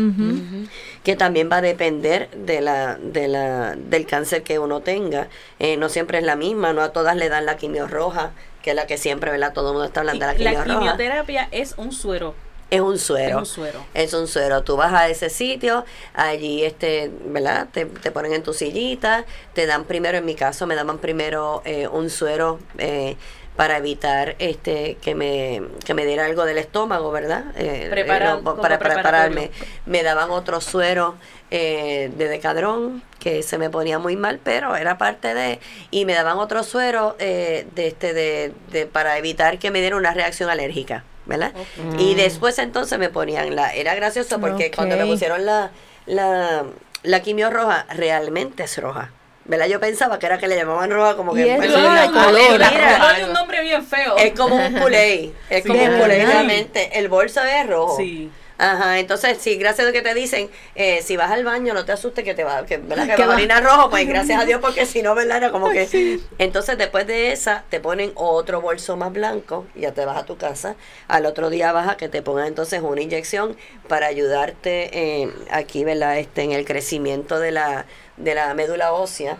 [1.03, 5.27] que también va a depender de la, de la, del cáncer que uno tenga.
[5.59, 8.31] Eh, no siempre es la misma, no a todas le dan la quimio roja,
[8.61, 9.53] que es la que siempre, ¿verdad?
[9.53, 10.79] Todo el mundo está hablando de la quimio la roja.
[10.79, 12.33] quimioterapia es un suero.
[12.69, 13.29] Es un suero.
[13.29, 13.85] Es un suero.
[13.93, 14.63] Es un suero.
[14.63, 15.83] Tú vas a ese sitio,
[16.13, 17.67] allí, este, ¿verdad?
[17.69, 21.61] Te, te ponen en tu sillita, te dan primero, en mi caso, me daban primero
[21.65, 23.17] eh, un suero eh,
[23.55, 27.45] para evitar este que me, que me diera algo del estómago, ¿verdad?
[27.55, 29.51] Eh, eh, no, para prepararme.
[29.85, 31.15] Me daban otro suero
[31.51, 35.59] eh, de decadrón que se me ponía muy mal, pero era parte de...
[35.91, 39.95] Y me daban otro suero eh, de este de, de, para evitar que me diera
[39.95, 41.03] una reacción alérgica.
[41.27, 41.53] ¿verdad?
[41.99, 43.73] Y después entonces me ponían la...
[43.73, 45.71] Era gracioso porque cuando me pusieron la,
[46.07, 46.65] la,
[47.03, 49.11] la quimio roja, realmente es roja.
[49.45, 49.67] ¿Verdad?
[49.67, 51.53] Yo pensaba que era que le llamaban roja como que...
[51.55, 54.15] Es roja hay un nombre bien feo.
[54.17, 55.31] es como un culé.
[55.49, 56.97] Es Sí, como un culé realmente.
[56.97, 57.97] El bolso es rojo.
[57.97, 58.29] Sí.
[58.63, 61.93] Ajá, entonces sí, gracias a que te dicen, eh, si vas al baño no te
[61.93, 63.05] asustes que te va, que, ¿verdad?
[63.07, 65.37] que vas a va- orinar rojo, pues gracias a Dios porque si no, ¿verdad?
[65.37, 66.19] Era como que...
[66.37, 70.25] Entonces después de esa te ponen otro bolso más blanco, y ya te vas a
[70.27, 70.75] tu casa,
[71.07, 74.91] al otro día vas a que te pongan entonces una inyección para ayudarte
[75.23, 76.19] eh, aquí, ¿verdad?
[76.19, 77.87] Este, en el crecimiento de la,
[78.23, 79.37] de la médula ósea.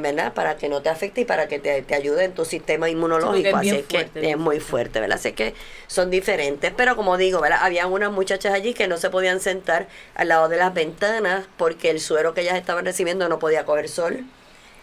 [0.00, 0.34] ¿verdad?
[0.34, 3.56] Para que no te afecte y para que te, te ayude en tu sistema inmunológico.
[3.60, 5.16] es Así que fuerte, es muy fuerte, ¿verdad?
[5.18, 5.54] Así que
[5.86, 6.72] son diferentes.
[6.76, 7.60] Pero como digo, ¿verdad?
[7.62, 11.90] Había unas muchachas allí que no se podían sentar al lado de las ventanas porque
[11.90, 14.26] el suero que ellas estaban recibiendo no podía coger sol.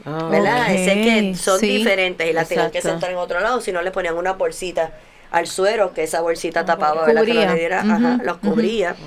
[0.05, 0.67] Ah, ¿Verdad?
[0.71, 1.67] Ok, Sé que son sí.
[1.67, 4.93] diferentes y las tenían que sentar en otro lado, si no le ponían una bolsita
[5.31, 7.25] al suero, que esa bolsita tapaba, ¿verdad?
[7.25, 7.45] Que no Cubría.
[7.45, 8.97] le diera, ajá, los cubría.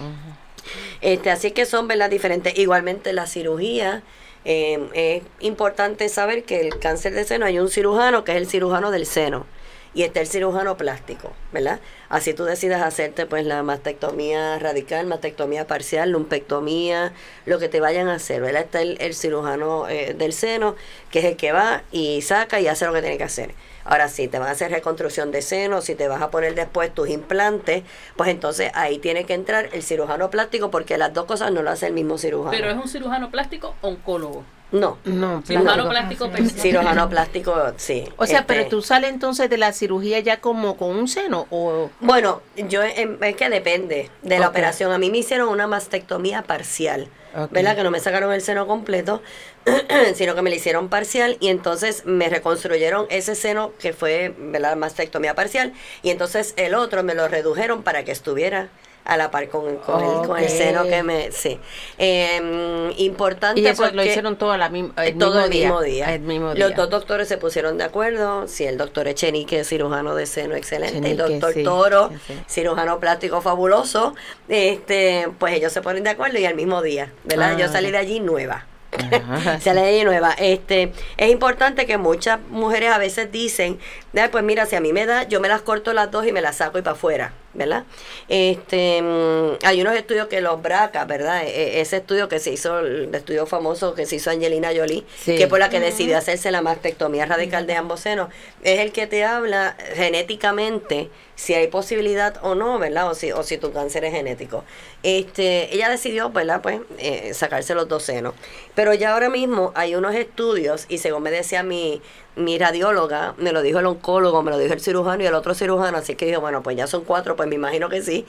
[1.01, 2.11] Este, así que son ¿verdad?
[2.11, 2.57] diferentes.
[2.59, 4.03] Igualmente la cirugía.
[4.44, 8.47] eh, es importante saber que el cáncer de seno hay un cirujano que es el
[8.47, 9.47] cirujano del seno.
[9.94, 11.80] y está el cirujano plástico, ¿verdad?
[12.11, 17.14] Así tú decidas hacerte pues la mastectomía radical, mastectomía parcial, lumpectomía,
[17.47, 18.62] lo que te vayan a hacer, ¿verdad?
[18.64, 20.76] Está el, el cirujano eh, del seno,
[21.11, 23.55] que es el que va y saca y hace lo que tiene que hacer.
[23.87, 26.93] Ahora, si te van a hacer reconstrucción de seno, si te vas a poner después
[26.93, 27.84] tus implantes,
[28.16, 31.70] pues entonces ahí tiene que entrar el cirujano plástico porque las dos cosas no lo
[31.70, 32.51] hace el mismo cirujano.
[32.51, 34.45] Pero es un cirujano plástico oncólogo.
[34.73, 35.91] No, No, Cirujano plástico.
[35.91, 36.61] plástico personal.
[36.62, 38.05] cirujano plástico, sí.
[38.17, 41.47] O sea, Este, pero tú sales entonces de la cirugía ya como con un seno
[41.51, 44.93] o Bueno, yo em, es que depende de la operación.
[44.93, 47.53] A mí me hicieron una mastectomía parcial, Ok.
[47.53, 47.77] ¿verdad?
[47.77, 49.23] Que no me sacaron el seno completo,
[50.14, 54.75] sino que me lo hicieron parcial y entonces me reconstruyeron ese seno que fue, ¿verdad?
[54.77, 58.69] Mastectomía parcial y entonces el otro me lo redujeron para que estuviera
[59.07, 61.31] a la par con, con, el, con el seno que me...
[61.33, 61.59] Sí.
[61.99, 65.51] Em, importante y eso lo porque- hicieron todo a la misma, el todo mismo el
[65.51, 66.15] mismo día.
[66.15, 66.77] El mismo Los día.
[66.77, 68.49] dos doctores se pusieron de acuerdo.
[68.49, 72.35] Si el doctor Echenique, cirujano de seno excelente, el Echenique, doctor sí, Toro, sí.
[72.49, 74.15] cirujano plástico fabuloso,
[74.49, 77.53] este, pues ellos se ponen de acuerdo y al mismo día, ¿verdad?
[77.55, 77.93] Ah, Yo salí ya.
[77.93, 78.67] de allí nueva.
[79.61, 80.33] Salí de allí nueva.
[80.39, 83.79] Este, es importante que muchas mujeres a veces dicen,
[84.19, 86.33] "Ah, pues mira, si a mí me da, yo me las corto las dos y
[86.33, 87.85] me las saco y para afuera, ¿verdad?
[88.29, 91.45] Este, mm, hay unos estudios que los BRCA, ¿verdad?
[91.45, 95.05] E- e- ese estudio que se hizo, el estudio famoso que se hizo Angelina Jolie,
[95.19, 95.37] Sí.
[95.37, 98.29] que por la que decidió hacerse la mastectomía radical de ambos senos,
[98.63, 103.11] es el que te habla genéticamente si hay posibilidad o no, ¿verdad?
[103.11, 104.64] O si, o si tu cáncer es genético.
[105.03, 106.62] Este, ella decidió, ¿verdad?
[106.62, 108.34] Pues eh, sacarse los dos senos.
[108.74, 112.01] Pero ya ahora mismo hay unos estudios, y según me decía mi,
[112.37, 115.55] mi radióloga, me lo dijo el oncólogo, me lo dijo el cirujano y el otro
[115.55, 118.26] cirujano, así que dije, bueno, pues ya son cuatro, pues me imagino que sí,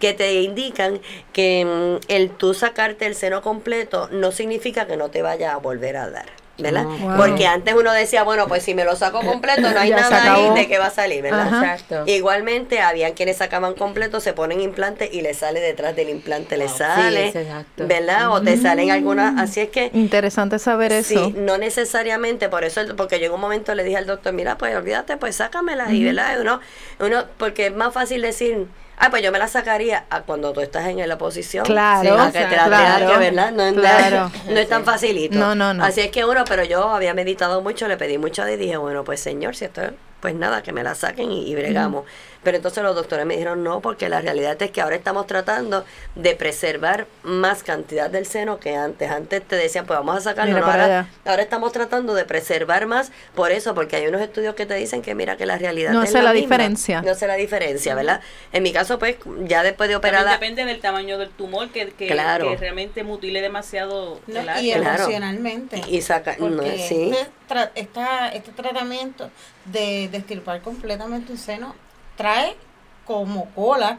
[0.00, 1.00] que te indican
[1.32, 5.58] que mm, el tú sacarte el seno completo no significa que no te vaya a
[5.58, 6.45] volver a dar.
[6.58, 6.84] ¿Verdad?
[6.84, 7.16] Wow.
[7.18, 10.54] Porque antes uno decía, bueno, pues si me lo saco completo, no hay nada ahí
[10.54, 11.48] de que va a salir, ¿verdad?
[11.48, 11.74] Ajá.
[11.74, 12.02] Exacto.
[12.06, 16.66] Igualmente, habían quienes sacaban completo, se ponen implante y le sale detrás del implante, le
[16.66, 16.76] Wow.
[16.78, 17.86] sale, Sí, exacto.
[17.86, 18.30] ¿verdad?
[18.30, 21.26] O te salen algunas, así es que Interesante saber eso.
[21.26, 24.56] Sí, no necesariamente, por eso, porque yo en un momento le dije al doctor, mira,
[24.56, 26.40] pues olvídate, pues sácamela y, ¿verdad?
[26.40, 26.60] Uno,
[27.00, 28.66] uno, porque es más fácil decir,
[28.98, 31.64] ah, pues yo me la sacaría a cuando tú estás en la posición.
[31.64, 33.52] Claro, a que te la claro, tengas que, ¿verdad?
[33.52, 34.30] No, es- claro.
[34.50, 35.38] no es tan facilito.
[35.38, 35.84] No, no, no.
[35.84, 39.04] Así es que uno, pero yo había meditado mucho, le pedí mucho y dije, bueno,
[39.04, 42.04] pues señor, si esto es, pues nada, que me la saquen y, y bregamos.
[42.46, 45.84] Pero entonces los doctores me dijeron no, porque la realidad es que ahora estamos tratando
[46.14, 49.10] de preservar más cantidad del seno que antes.
[49.10, 50.60] Antes te decían, pues vamos a sacarlo.
[50.60, 54.54] No, para ahora, ahora estamos tratando de preservar más por eso, porque hay unos estudios
[54.54, 56.40] que te dicen que mira que la realidad No es sé la misma.
[56.56, 57.02] diferencia.
[57.02, 58.20] No sé la diferencia, ¿verdad?
[58.52, 60.30] En mi caso, pues, ya después de También operada...
[60.34, 62.48] depende del tamaño del tumor que, que, Claro.
[62.50, 64.72] que realmente mutile demasiado No, el y.
[64.72, 65.02] Claro.
[65.02, 65.82] emocionalmente.
[65.88, 67.10] Y saca, no, sí.
[67.12, 69.30] este, tra- esta- este tratamiento
[69.64, 71.74] de destirpar completamente un seno
[72.16, 72.56] trae
[73.04, 73.98] como cola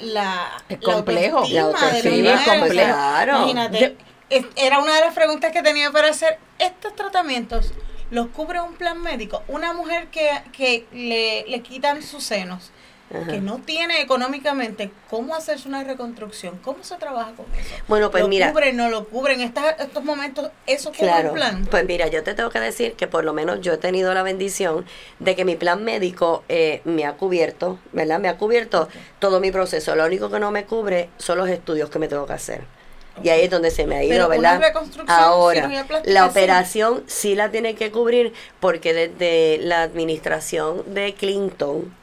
[0.00, 1.44] la, Es la complejo.
[1.48, 2.92] La autoestima, complejo.
[2.94, 3.36] Claro.
[3.38, 3.96] Imagínate,
[4.30, 6.38] Yo- era una de las preguntas que tenía para hacer.
[6.58, 7.72] ¿Estos tratamientos
[8.10, 9.42] los cubre un plan médico?
[9.48, 12.70] Una mujer que, que le, le quitan sus senos,
[13.14, 13.30] Ajá.
[13.30, 17.74] que no tiene económicamente cómo hacerse una reconstrucción, ¿cómo se trabaja con eso?
[17.86, 18.50] Bueno, pues ¿Lo mira...
[18.50, 19.34] cubre, no lo cubre?
[19.34, 21.32] En estos momentos, ¿eso cubre Claro.
[21.32, 21.66] plan?
[21.70, 24.24] Pues mira, yo te tengo que decir que por lo menos yo he tenido la
[24.24, 24.84] bendición
[25.20, 28.18] de que mi plan médico eh, me ha cubierto, ¿verdad?
[28.18, 28.88] Me ha cubierto
[29.20, 29.94] todo mi proceso.
[29.94, 32.64] Lo único que no me cubre son los estudios que me tengo que hacer.
[33.22, 34.68] Y ahí es donde se me ha ido, Pero una ¿verdad?
[34.68, 35.70] reconstrucción, Ahora,
[36.04, 41.94] la operación sí la tiene que cubrir porque desde la administración de Clinton,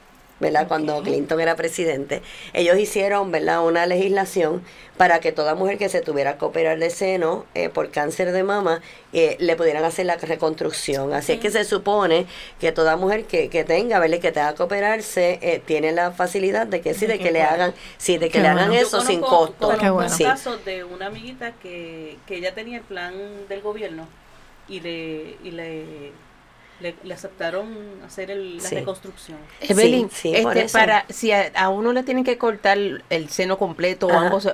[0.44, 0.68] ¿verdad?
[0.68, 2.22] Cuando Clinton era presidente,
[2.54, 3.66] ellos hicieron, ¿verdad?
[3.66, 4.62] Una legislación
[4.98, 8.44] para que toda mujer que se tuviera que operar de seno eh, por cáncer de
[8.44, 8.82] mama
[9.12, 11.14] eh, le pudieran hacer la reconstrucción.
[11.14, 12.28] Así es que se supone
[12.60, 14.20] que toda mujer que, que tenga, ¿verdad?
[14.20, 17.74] Que tenga que operarse eh, tiene la facilidad de que sí, de que le hagan,
[17.98, 18.82] sí, de que Qué le hagan bueno.
[18.82, 19.56] Yo eso sin costo.
[19.68, 20.10] conozco bueno.
[20.12, 20.24] un Sí.
[20.26, 23.14] caso de una amiguita que, que ella tenía el plan
[23.50, 24.08] del gobierno
[24.68, 26.12] y le, y le,
[26.80, 27.68] le, le aceptaron
[28.06, 28.76] hacer el- la Sí.
[28.76, 29.38] reconstrucción.
[29.62, 30.78] Evelyn, Sí, sí, por este, eso.
[30.78, 34.26] para si a, a uno le tienen que cortar el seno completo o Ajá.
[34.26, 34.48] ambos,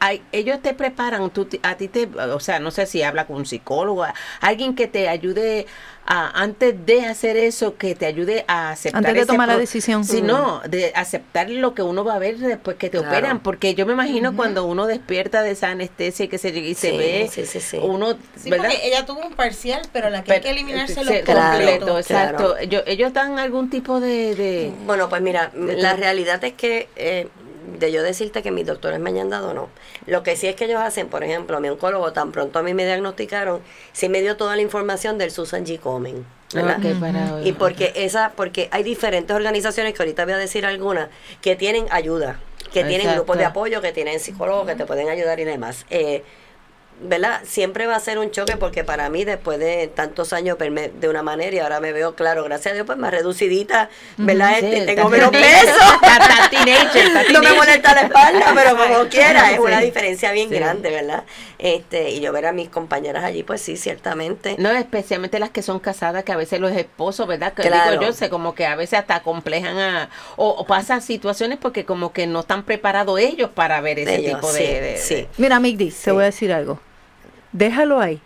[0.00, 3.36] hay- ellos te preparan, tú, a ti te, o sea, no sé si habla con
[3.36, 4.04] un psicólogo,
[4.40, 5.66] alguien que te ayude
[6.08, 9.58] a, antes de hacer eso, que te ayude a aceptar Antes de ese tomar la
[9.58, 10.04] decisión.
[10.04, 10.26] Sí, Ujú.
[10.26, 13.10] no, de aceptar lo que uno va a ver después que te Claro.
[13.12, 16.74] operan, porque yo me imagino cuando uno despierta de esa anestesia y que se, y
[16.74, 17.78] se Sí, ve, sí, sí, sí.
[17.82, 18.70] uno, Sí, ¿verdad?
[18.84, 20.94] ella tuvo un parcial, pero la que hay que eliminarse
[21.24, 22.36] Claro, completo, exacto.
[22.36, 22.56] claro.
[22.58, 26.88] Ellos, ellos dan algún tipo de, de Bueno, pues mira, de la realidad es que
[26.94, 27.26] eh,
[27.66, 29.68] de yo decirte que mis doctores me hayan dado, no.
[30.06, 32.74] Lo que sí es que ellos hacen, por ejemplo, mi oncólogo, tan pronto a mí
[32.74, 33.60] me diagnosticaron,
[33.92, 35.78] sí me dio toda la información del Susan G.
[35.80, 36.24] Komen.
[36.54, 36.78] ¿verdad?
[36.78, 41.08] Ok, para- Y porque esa, porque hay diferentes organizaciones que ahorita voy a decir algunas
[41.42, 42.38] que tienen ayuda,
[42.72, 43.16] que tienen Exacto.
[43.22, 45.84] grupos de apoyo, que tienen psicólogos que te pueden ayudar y demás.
[45.90, 46.22] Eh,
[46.98, 47.42] ¿Verdad?
[47.44, 51.10] Siempre va a ser un choque porque para mí después de tantos años verme de
[51.10, 54.56] una manera y ahora me veo claro, gracias a Dios, pues más reducidita, ¿verdad?
[54.60, 55.76] Sí, Este, tengo menos peso.
[57.32, 60.54] no me molesta la espalda, pero como quiera, es una diferencia bien Sí.
[60.54, 61.24] grande, ¿verdad?
[61.58, 64.56] Este, y yo ver a mis compañeras allí, pues sí, ciertamente.
[64.58, 67.52] No, especialmente las que son casadas, que a veces los esposos, ¿verdad?
[67.52, 67.90] Que Claro.
[67.92, 71.84] digo yo, sé como que a veces hasta complejan a, o, o pasan situaciones porque
[71.84, 75.60] como que no están preparados ellos para ver ese Ellos, tipo sí, de, de- Mira,
[75.60, 76.04] Migdi, Sí.
[76.04, 76.80] te voy a decir algo.
[77.56, 78.20] Déjalo ahí,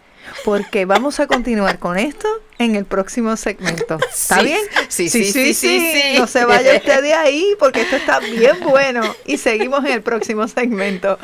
[0.45, 2.29] porque vamos a continuar con esto
[2.59, 3.99] en el próximo segmento.
[4.13, 4.61] ¿Está Sí, bien?
[4.89, 6.19] sí, sí, sí, sí, sí.
[6.19, 9.03] No se vaya usted de ahí, porque esto está bien bueno.
[9.25, 11.19] Y seguimos en el próximo segmento.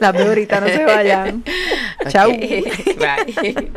[0.00, 1.44] Las veo ahorita, no se vayan.
[2.08, 2.30] Chau.
[2.30, 3.72] Bye.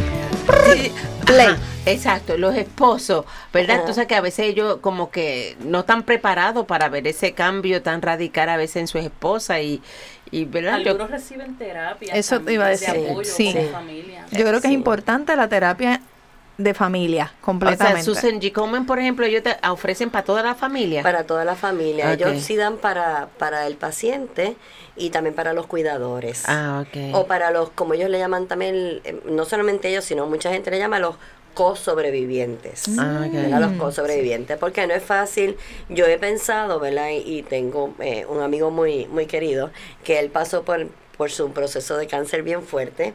[1.25, 1.47] Play.
[1.47, 3.71] Ajá, exacto, los esposos, ¿verdad?
[3.75, 3.79] Ajá.
[3.81, 8.01] Entonces que a veces ellos como que no están preparados para ver ese cambio tan
[8.01, 9.81] radical a veces en su esposa y,
[10.31, 10.79] y ¿verdad?
[10.79, 12.13] Yo- Algunos reciben terapia.
[12.13, 13.53] Eso te iba a decir, De apoyo sí.
[13.71, 14.25] familia.
[14.31, 14.67] Yo creo que Sí.
[14.67, 16.01] es importante la terapia
[16.57, 18.03] de familia, o sea, completamente.
[18.03, 18.51] Susan G.
[18.51, 21.01] Komen, por ejemplo, ellos te ofrecen para toda la familia.
[21.01, 22.13] Para toda la familia.
[22.13, 24.55] Ellos sí dan para, para el paciente
[24.95, 26.43] y también para los cuidadores.
[26.47, 27.15] Ah, ok.
[27.15, 30.69] O para los, como ellos le llaman también, eh, no solamente ellos, sino mucha gente
[30.69, 31.15] le llama los
[31.55, 32.85] co-sobrevivientes.
[32.99, 33.33] Ah, ok.
[33.33, 33.59] ¿verdad?
[33.59, 34.57] Los co-sobrevivientes.
[34.57, 35.57] Porque no es fácil.
[35.89, 37.09] Yo he pensado, ¿verdad?
[37.09, 39.71] Y, y tengo eh, un amigo muy, muy querido
[40.03, 40.87] que él pasó por,
[41.17, 43.13] por su proceso de cáncer bien fuerte.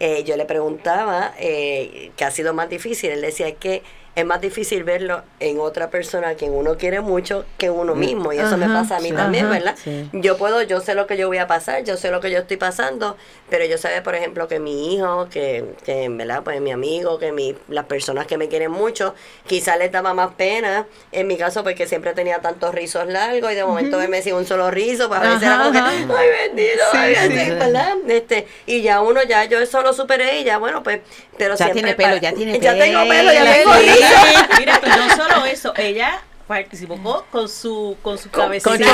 [0.00, 3.10] Eh, yo le preguntaba eh, qué ha sido más difícil.
[3.10, 3.82] Él decía que
[4.18, 8.32] es más difícil verlo en otra persona a quien uno quiere mucho que uno mismo.
[8.32, 9.14] Y eso me Ajá, pasa a mí sí.
[9.14, 9.76] también, Ajá, ¿verdad?
[9.82, 10.08] sí.
[10.12, 12.38] Yo puedo, yo sé lo que yo voy a pasar, yo sé lo que yo
[12.38, 13.16] estoy pasando,
[13.48, 16.42] pero yo sé, por ejemplo, que mi hijo, que, que ¿verdad?
[16.42, 19.14] Pues mi amigo, que mi, las personas que me quieren mucho,
[19.46, 20.86] quizás les daba más pena.
[21.12, 24.46] En mi caso, porque siempre tenía tantos rizos largos y de momento me sin un
[24.46, 27.50] solo rizo, pues a veces era como que, Ajá, ay, bendito, ay, Sí, sí.
[27.50, 27.94] ¿verdad?
[28.08, 31.00] Este, y ya uno, ya yo eso lo superé y ya, bueno, pues,
[31.36, 33.10] pero Ya siempre tiene pelo, ya tiene Ya tengo pelo.
[33.10, 33.86] pelo, ya tengo Sí.
[34.58, 36.96] Mira, y no solo eso, ella participó
[37.30, 38.84] con, su con su Con- cabecita con su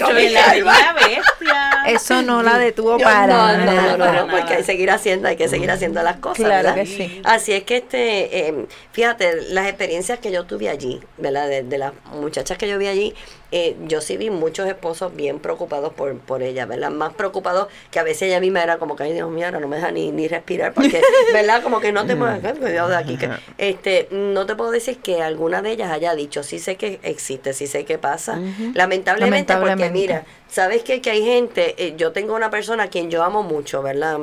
[0.00, 0.54] con Cholita.
[0.62, 1.70] una bestia.
[1.86, 3.82] Eso no la detuvo Yo- para no, no, nada.
[3.82, 6.38] no, no, para no, porque hay que seguir haciendo, hay que seguir haciendo las cosas.
[6.38, 6.74] Claro ¿verdad?
[6.76, 7.20] que sí.
[7.24, 11.48] Así es que este, eh, fíjate, las experiencias que yo tuve allí, ¿verdad?
[11.48, 13.14] De, de las muchachas que yo vi allí,
[13.52, 16.90] eh, yo sí vi muchos esposos bien preocupados por, por ella, ¿verdad?
[16.90, 19.68] Más preocupados que a veces ella misma era como que, ay Dios mío, ahora no
[19.68, 21.00] me deja ni, ni respirar, porque,
[21.32, 21.62] ¿verdad?
[21.62, 23.16] Como que no te muevas, ay, cuidado de aquí.
[23.16, 27.00] Que, este, no te puedo decir que alguna de ellas haya dicho, sí sé que
[27.02, 28.40] existe, sí sé que pasa.
[28.74, 31.00] Lamentablemente, porque mira, ¿Sabes qué?
[31.00, 34.18] Que hay gente, eh, yo tengo una persona a quien yo amo mucho, ¿verdad?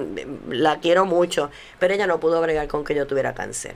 [0.49, 1.49] La quiero mucho,
[1.80, 3.75] pero ella no pudo bregar con que yo tuviera cáncer.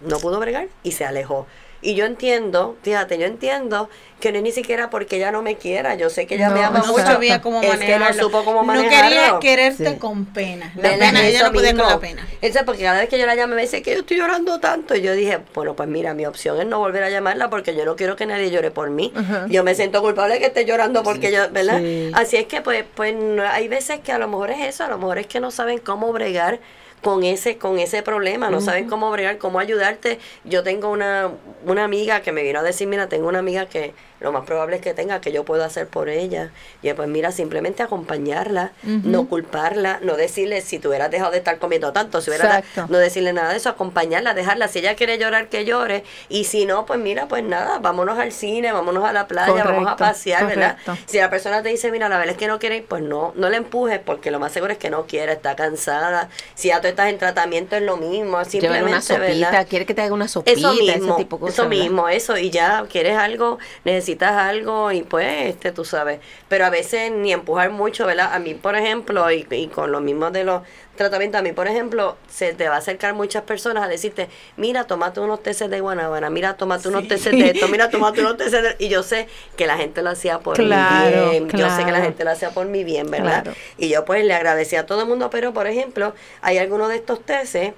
[0.00, 1.46] No pudo bregar y se alejó.
[1.82, 5.56] Y yo entiendo, fíjate, yo entiendo que no es ni siquiera porque ella no me
[5.56, 7.04] quiera, yo sé que ella me No, ama no mucho.
[7.04, 9.08] sabía cómo es que no supo cómo No manejarlo.
[9.10, 9.96] quería quererte Sí.
[9.98, 10.72] con pena.
[10.76, 11.06] La ¿Verdad?
[11.08, 12.24] pena, ella no podía con la pena.
[12.40, 14.60] Eso es porque cada vez que yo la llamo me dice que yo estoy llorando
[14.60, 14.94] tanto.
[14.94, 17.84] Y yo dije, bueno, pues mira, mi opción es no volver a llamarla porque yo
[17.84, 19.12] no quiero que nadie llore por mí.
[19.16, 19.46] Ajá.
[19.48, 21.80] Yo me siento culpable de que esté llorando porque yo, ¿verdad?
[21.80, 22.12] Sí.
[22.14, 24.88] Así es que pues, pues no- hay veces que a lo mejor es eso, a
[24.88, 26.60] lo mejor es que no saben cómo bregar
[27.02, 30.18] con ese con ese problema, no saben cómo bregar, cómo ayudarte.
[30.44, 31.30] Yo tengo una,
[31.66, 33.92] una amiga que me vino a decir, mira, tengo una amiga que
[34.22, 36.50] lo más probable es que tenga que yo puedo hacer por ella.
[36.82, 41.58] Y pues mira, simplemente acompañarla, no culparla, no decirle si tú hubieras dejado de estar
[41.58, 42.86] comiendo tanto, si hubiera Exacto.
[42.88, 44.68] no decirle nada de eso, acompañarla, dejarla.
[44.68, 46.04] Si ella quiere llorar, que llore.
[46.28, 49.68] Y si no, pues mira, pues nada, vámonos al cine, vámonos a la playa, vamos
[49.70, 50.76] a Correcto, pasear, ¿verdad?
[51.06, 53.32] Si la persona te dice, mira, la verdad es que no quiere ir, pues no,
[53.36, 56.28] no le empujes, porque lo más seguro es que no quiere, está cansada.
[56.54, 59.66] Si ya tú estás en tratamiento es lo mismo, simplemente, una sopita, ¿verdad?
[59.68, 61.54] quiere que te haga una sopita, Eso mismo, ese tipo de cosas.
[61.72, 66.70] eso eso, y ya quieres algo, necesitas algo, y pues, este, tú sabes, pero a
[66.70, 68.34] veces ni empujar mucho, ¿verdad?
[68.34, 70.62] A mí, por ejemplo, y, y con lo mismo de los
[70.96, 74.84] tratamientos, a mí, por ejemplo, se te va a acercar muchas personas a decirte, mira,
[74.84, 78.62] tómate unos teces de guanábana, mira, tómate unos teces de esto, mira, tómate unos teces
[78.62, 78.76] de...
[78.82, 81.82] Y yo sé que la gente lo hacía por Claro, mi bien, yo sé que
[81.84, 82.04] la claro.
[82.04, 83.42] gente lo hacía por mi bien, ¿verdad?
[83.44, 83.58] Claro.
[83.78, 86.96] Y yo pues le agradecía a todo el mundo, pero por ejemplo, hay algunos de
[86.96, 87.72] estos teces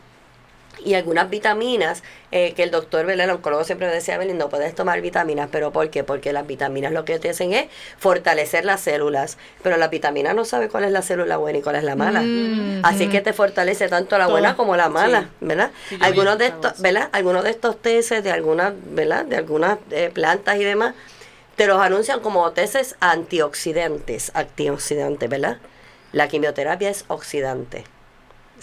[0.85, 2.03] y algunas vitaminas
[2.33, 3.25] eh, que el doctor, ¿verdad?
[3.25, 6.03] el oncólogo siempre me decía, Belén, no puedes tomar vitaminas, pero ¿por qué?
[6.05, 7.67] Porque las vitaminas lo que te hacen es
[7.99, 11.77] fortalecer las células, pero la vitamina no sabe cuál es la célula buena y cuál
[11.77, 12.23] es la mala.
[12.23, 14.33] Mm, Así que te fortalece tanto la Todo.
[14.35, 15.29] buena como la mala, Sí.
[15.41, 15.71] ¿verdad?
[15.89, 16.81] Sí, algunos de estos.
[16.81, 17.09] ¿verdad?
[17.13, 19.25] Algunos de estos teces de algunas, ¿verdad?
[19.25, 20.95] De algunas eh, plantas y demás,
[21.57, 25.59] te los anuncian como teces antioxidantes, antioxidantes, ¿verdad?
[26.13, 27.85] La quimioterapia es oxidante.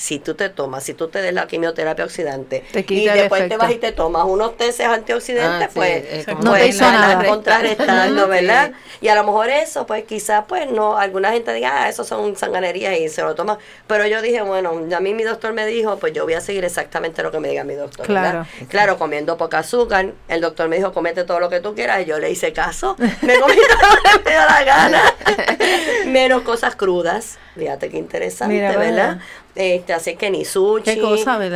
[0.01, 3.55] Si tú te tomas, si tú te des la quimioterapia oxidante Te y después te
[3.55, 7.23] vas y te tomas unos teces antioxidantes, Ah, sí, pues, eh, como No pues, nada.
[7.23, 8.29] contrarrestando, Sí.
[8.31, 8.71] ¿verdad?
[8.99, 12.35] Y a lo mejor eso, pues quizás, pues no, alguna gente diga, ah, eso son
[12.35, 13.59] sanganerías y se lo toma.
[13.85, 16.65] Pero yo dije, bueno, a mí mi doctor me dijo, pues yo voy a seguir
[16.65, 18.07] exactamente lo que me diga mi doctor.
[18.07, 18.31] ¿verdad?
[18.31, 18.47] Claro.
[18.69, 20.13] Claro, comiendo poca azúcar.
[20.27, 22.01] El doctor me dijo, comete todo lo que tú quieras.
[22.01, 22.95] Y yo le hice caso.
[22.97, 25.01] Me comí todo lo que me dio la gana.
[26.07, 27.37] Menos cosas crudas.
[27.55, 28.85] Fíjate qué interesante, Mira, ¿verdad?
[28.85, 29.17] ¿verdad?
[29.53, 30.97] Este, así que ni sushi,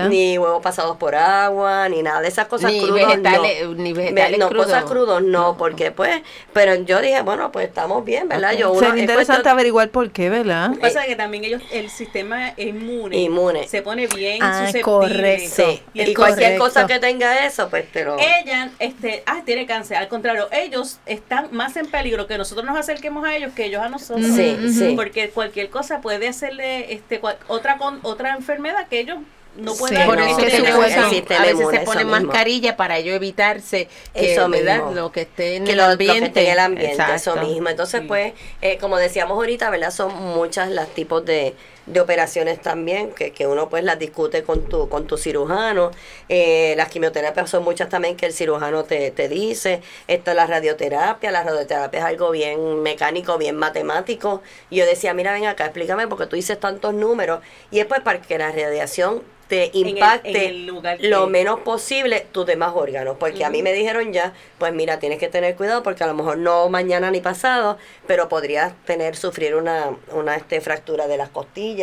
[0.10, 3.06] ni huevos pasados por agua, ni nada de esas cosas Ni crudas.
[3.08, 3.74] vegetales- no.
[3.76, 4.66] ni vegetales no, crudos.
[4.66, 6.22] cosas crudos no, porque pues,
[6.52, 8.52] pero yo dije, bueno, pues estamos bien, ¿verdad?
[8.58, 10.68] Yo uno, Sería es interesante cuestión- averiguar por qué, ¿verdad?
[10.70, 13.66] Lo que pasa es que también ellos, el sistema inmune, Inmune.
[13.70, 14.82] se pone bien Ah, susceptible.
[14.84, 15.64] correcto.
[15.66, 16.64] Sí, Y y, cualquier correcto.
[16.66, 18.18] cosa que tenga eso, pues te lo...
[18.20, 19.96] Ella, este, ah, tiene cáncer.
[19.96, 23.82] Al contrario, ellos están más en peligro que nosotros nos acerquemos a ellos que ellos
[23.82, 24.26] a nosotros.
[24.36, 24.94] Sí, sí.
[24.98, 29.18] Porque cualquier cosa puede hacerle este, otra con, otra enfermedad que ellos
[29.58, 30.06] no Sí, pueden.
[30.06, 32.26] Por no, eso es que cuerpo- a veces inmune, se ponen mismo.
[32.26, 34.78] mascarilla para ellos evitarse que, Eso ¿verdad?
[34.78, 34.92] mismo.
[34.92, 36.20] lo que esté en que el lo, lo ambiente.
[36.20, 37.70] que esté en el ambiente, eso mismo.
[37.70, 38.08] Entonces, Sí.
[38.08, 39.92] pues, eh, como decíamos ahorita, ¿verdad?
[39.92, 41.56] Son muchas las tipos de,
[41.86, 45.92] de operaciones también que, que uno pues las discute con tu, con tu cirujano.
[46.30, 49.82] Eh, las quimioterapias son muchas también que el cirujano te, te dice.
[50.08, 51.32] Esto es la radioterapia.
[51.32, 54.42] La radioterapia es algo bien mecánico, bien matemático.
[54.70, 57.42] Y yo decía, mira, ven acá, explícame porque tú dices tantos números.
[57.72, 62.26] Y es pues para que la radiación te impacte en el lugar lo menos posible
[62.32, 63.18] tus demás órganos.
[63.18, 66.14] Porque a mí me dijeron ya, pues mira, tienes que tener cuidado porque a lo
[66.14, 67.78] mejor no mañana ni pasado,
[68.08, 71.75] pero podrías tener, sufrir una, una este, fractura de las costillas.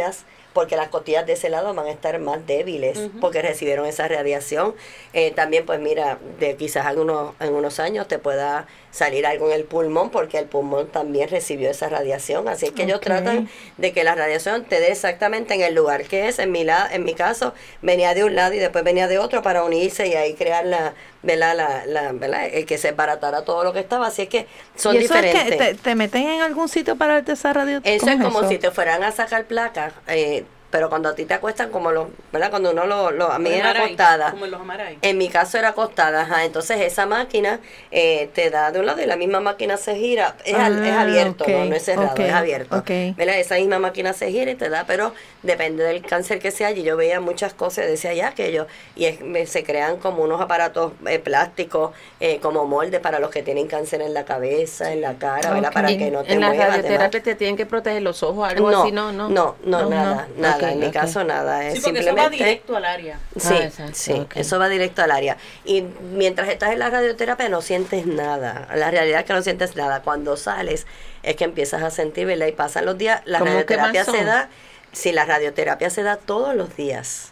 [0.53, 4.75] Porque las costillas de ese lado van a estar más débiles porque recibieron esa radiación.
[5.15, 9.49] Eh, también, pues mira, de quizás en unos, en unos años te pueda salir algo
[9.49, 12.47] en el pulmón porque el pulmón también recibió esa radiación.
[12.47, 16.05] Así es que ellos tratan de que la radiación te dé exactamente en el lugar
[16.05, 16.39] que es.
[16.39, 19.43] En mi, la, en mi caso, venía de un lado y después venía de otro
[19.43, 21.57] para unirse y ahí crear la, ¿verdad?
[21.57, 22.47] La, la, ¿verdad?
[22.53, 24.07] El que se baratara todo lo que estaba.
[24.09, 25.57] Así es que son ¿Y eso es diferentes.
[25.57, 27.81] que te, te meten en algún sitio para darte esa radio?
[27.83, 28.49] Eso ¿Cómo es como eso?
[28.51, 32.07] si te fueran a sacar placas, eh, pero cuando a ti te acuestan como los,
[32.33, 32.49] ¿verdad?
[32.49, 34.31] Cuando uno lo, lo a mí era amaray, acostada.
[34.31, 34.99] Como en los amaray.
[35.03, 36.45] En mi caso era acostada, ajá.
[36.47, 37.61] Entonces esa máquina
[37.91, 40.35] eh, te da de un lado y la misma máquina se gira.
[40.47, 41.65] Es, al- es Ah, abierto, ¿no?
[41.67, 42.77] No es cerrado, es abierto.
[42.79, 42.91] ok.
[43.17, 43.37] ¿Verdad?
[43.39, 45.13] Esa misma máquina se gira y te da, pero
[45.43, 46.71] depende del cáncer que sea.
[46.71, 48.67] Y yo veía muchas cosas, decía ya aquello.
[48.97, 53.31] Y es- me- se crean como unos aparatos eh, plásticos, eh, como moldes para los
[53.31, 55.71] que tienen cáncer en la cabeza, en la cara, ¿verdad?
[55.73, 58.83] Para que no te en la radioterapia te tienen que proteger los ojos, algo No,
[58.83, 59.29] así, no, no.
[59.29, 60.62] no, no, No, nada, no.
[60.63, 60.73] Nada.
[60.73, 61.67] En mi caso nada.
[61.67, 63.19] Es Sí, porque eso va simplemente directo al área.
[63.37, 65.37] Sí, Ah, sí, eso va directo al área.
[65.65, 68.69] Y mientras estás en la radioterapia no sientes nada.
[68.75, 70.03] La realidad es que no sientes nada.
[70.03, 70.87] Cuando sales
[71.23, 72.47] es que empiezas a sentir, ¿verdad?
[72.47, 73.23] Y pasan los días.
[73.25, 74.49] La ¿Cómo qué radioterapia se da,
[74.93, 77.29] sí, la radioterapia se da todos los días.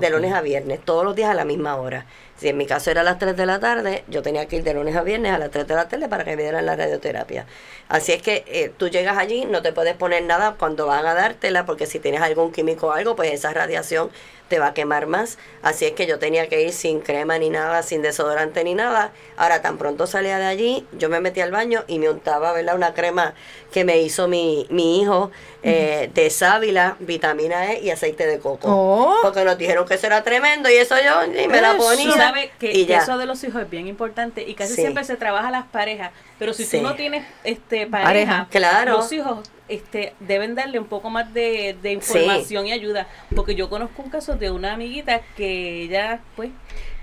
[0.00, 2.04] De lunes a viernes, todos los días a la misma hora.
[2.38, 4.62] Si en mi caso era a las 3 de la tarde, yo tenía que ir
[4.62, 6.76] de lunes a viernes a las 3 de la tarde para que me dieran la
[6.76, 7.46] radioterapia.
[7.88, 11.14] Así es que eh, tú llegas allí, no te puedes poner nada cuando van a
[11.14, 14.10] dártela, porque si tienes algún químico o algo, pues esa radiación
[14.48, 15.36] te va a quemar más.
[15.62, 19.12] Así es que yo tenía que ir sin crema ni nada, sin desodorante ni nada.
[19.36, 22.76] Ahora, tan pronto salía de allí, yo me metí al baño y me untaba, ¿verdad?
[22.76, 23.34] Una crema
[23.72, 25.32] que me hizo mi, mi hijo
[25.62, 28.68] eh, de sábila, vitamina E y aceite de coco.
[28.70, 29.16] Oh.
[29.22, 32.12] Porque nos dijeron que eso era tremendo y eso yo ni me la ponía.
[32.12, 32.98] ¿Sabes sabe que, y ya.
[32.98, 34.82] eso de los hijos es bien importante y casi Sí.
[34.82, 36.76] siempre se trabaja las parejas, pero si Sí.
[36.78, 38.06] tú no tienes este Pareja.
[38.06, 38.92] pareja, Claro.
[38.98, 43.68] los hijos este deben darle un poco más de, de información y ayuda, porque yo
[43.68, 46.50] conozco un caso de una amiguita que ella pues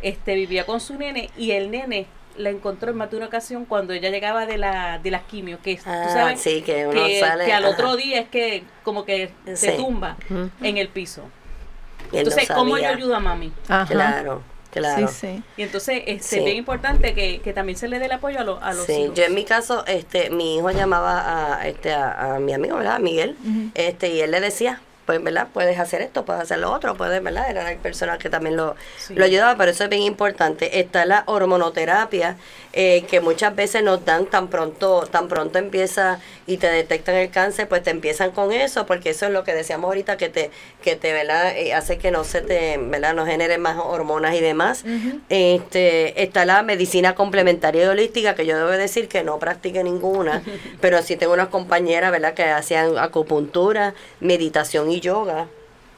[0.02, 2.08] este vivía con su nene y el nene
[2.38, 5.60] la encontró en más de una ocasión cuando ella llegaba de la de las quimios,
[5.62, 7.74] que Ah, tú sabes sí, que uno que, sale, que al ajá.
[7.74, 9.56] otro día es que como que Sí.
[9.56, 10.18] se tumba
[10.62, 11.22] en el piso.
[11.22, 12.98] Él no Entonces, ¿cómo yo sabía.
[12.98, 13.52] ayudo a mami?
[13.68, 13.86] Ajá.
[13.92, 15.08] Claro, claro.
[15.08, 15.44] Sí, sí.
[15.58, 16.38] Y entonces este, Sí.
[16.40, 18.86] es bien importante que, que también se le dé el apoyo a, los a los
[18.86, 19.16] Sí, hijos.
[19.16, 22.96] yo en mi caso, este, mi hijo llamaba a, este, a, a mi amigo, ¿verdad?
[22.96, 23.36] A Miguel,
[23.74, 25.48] este, y él le decía, pues, ¿verdad?
[25.54, 27.50] Puedes hacer esto, puedes hacer lo otro, puedes, ¿verdad?
[27.50, 29.14] Era el personal que también lo, Sí.
[29.16, 30.80] lo ayudaba, pero eso es bien importante.
[30.80, 32.38] Está la hormonoterapia,
[32.74, 37.30] eh, que muchas veces nos dan tan pronto, tan pronto empieza y te detectan el
[37.30, 40.52] cáncer, pues te empiezan con eso, porque eso es lo que decíamos ahorita, que te,
[40.82, 41.56] que te, ¿verdad?
[41.56, 43.14] Eh, hace que no se te, ¿verdad?
[43.14, 44.84] No genere más hormonas y demás.
[45.30, 50.42] Este, está la medicina complementaria y holística, que yo debo decir que no practiqué ninguna,
[50.82, 55.48] pero sí tengo unas compañeras, ¿verdad?, que hacían acupuntura, meditación y yoga.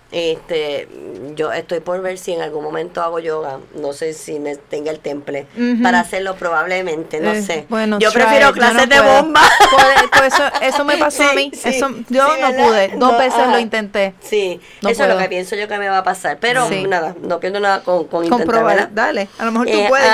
[0.09, 0.87] Este,
[1.35, 4.89] yo estoy por ver si en algún momento hago yoga, no sé si ne- tenga
[4.89, 5.47] el temple
[5.83, 7.65] para hacerlo probablemente, no Eh, sé.
[7.67, 9.21] bueno, yo prefiero it, yo clases no de puedo.
[9.23, 9.41] bomba.
[9.69, 11.51] Pues, pues eso, eso me pasó a mí.
[11.53, 12.67] sí, eso, yo sí, no ¿verdad?
[12.67, 12.87] pude.
[12.95, 13.51] Dos No, veces ajá.
[13.51, 14.13] lo intenté.
[14.21, 17.13] Sí, No eso es lo que pienso yo que me va a pasar, pero nada,
[17.21, 18.89] no pierdo nada con, con intentar.
[18.93, 19.27] Dale.
[19.39, 20.13] A lo mejor tú Eh, puedes.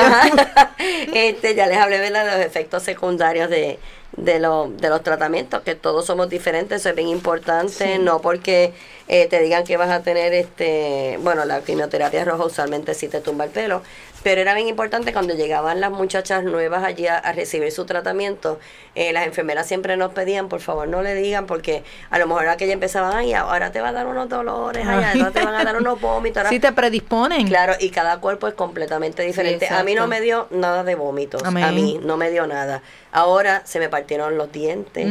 [1.06, 2.26] yo este, ya les hablé ¿verdad?
[2.26, 3.78] de los efectos secundarios de,
[4.18, 8.74] de, lo- de los tratamientos, que todos somos diferentes, eso es bien importante, no porque
[9.08, 13.22] eh, te digan que vas a tener, este bueno, la quimioterapia roja usualmente sí te
[13.22, 13.82] tumba el pelo,
[14.24, 18.60] pero era bien importante cuando llegaban las muchachas nuevas allí a, a recibir su tratamiento,
[18.96, 22.48] eh, las enfermeras siempre nos pedían, por favor no le digan, porque a lo mejor
[22.48, 25.64] aquella empezaban, ay, ahora te va a dar unos dolores, ay, ahora te van a
[25.64, 27.48] dar unos vómitos, ahora Sí te predisponen.
[27.48, 29.68] Claro, y cada cuerpo es completamente diferente.
[29.68, 31.44] a mí no me dio nada de vómitos.
[31.44, 31.64] Amén.
[31.64, 32.82] A mí no me dio nada.
[33.12, 35.08] Ahora se me partieron los dientes.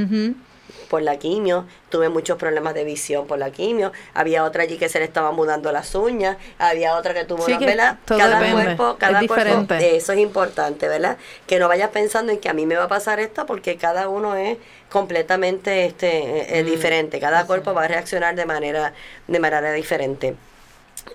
[0.93, 1.65] Por la quimio.
[1.89, 3.93] Tuve muchos problemas de visión por la quimio.
[4.13, 6.37] Había otra allí que se le estaban mudando las uñas.
[6.59, 8.63] Había otra que tuvo Sí, una todo Cada depende.
[8.77, 9.35] cuerpo, Es cada cuerpo.
[9.35, 9.97] diferente.
[9.97, 11.17] Eso es importante, ¿verdad?
[11.47, 14.11] Que no vayas pensando en que a mí me va a pasar esto porque cada
[14.11, 14.59] uno es
[14.91, 17.19] completamente este eh, eh, diferente.
[17.21, 18.93] Cada cuerpo va a reaccionar de manera
[19.29, 20.35] de manera diferente.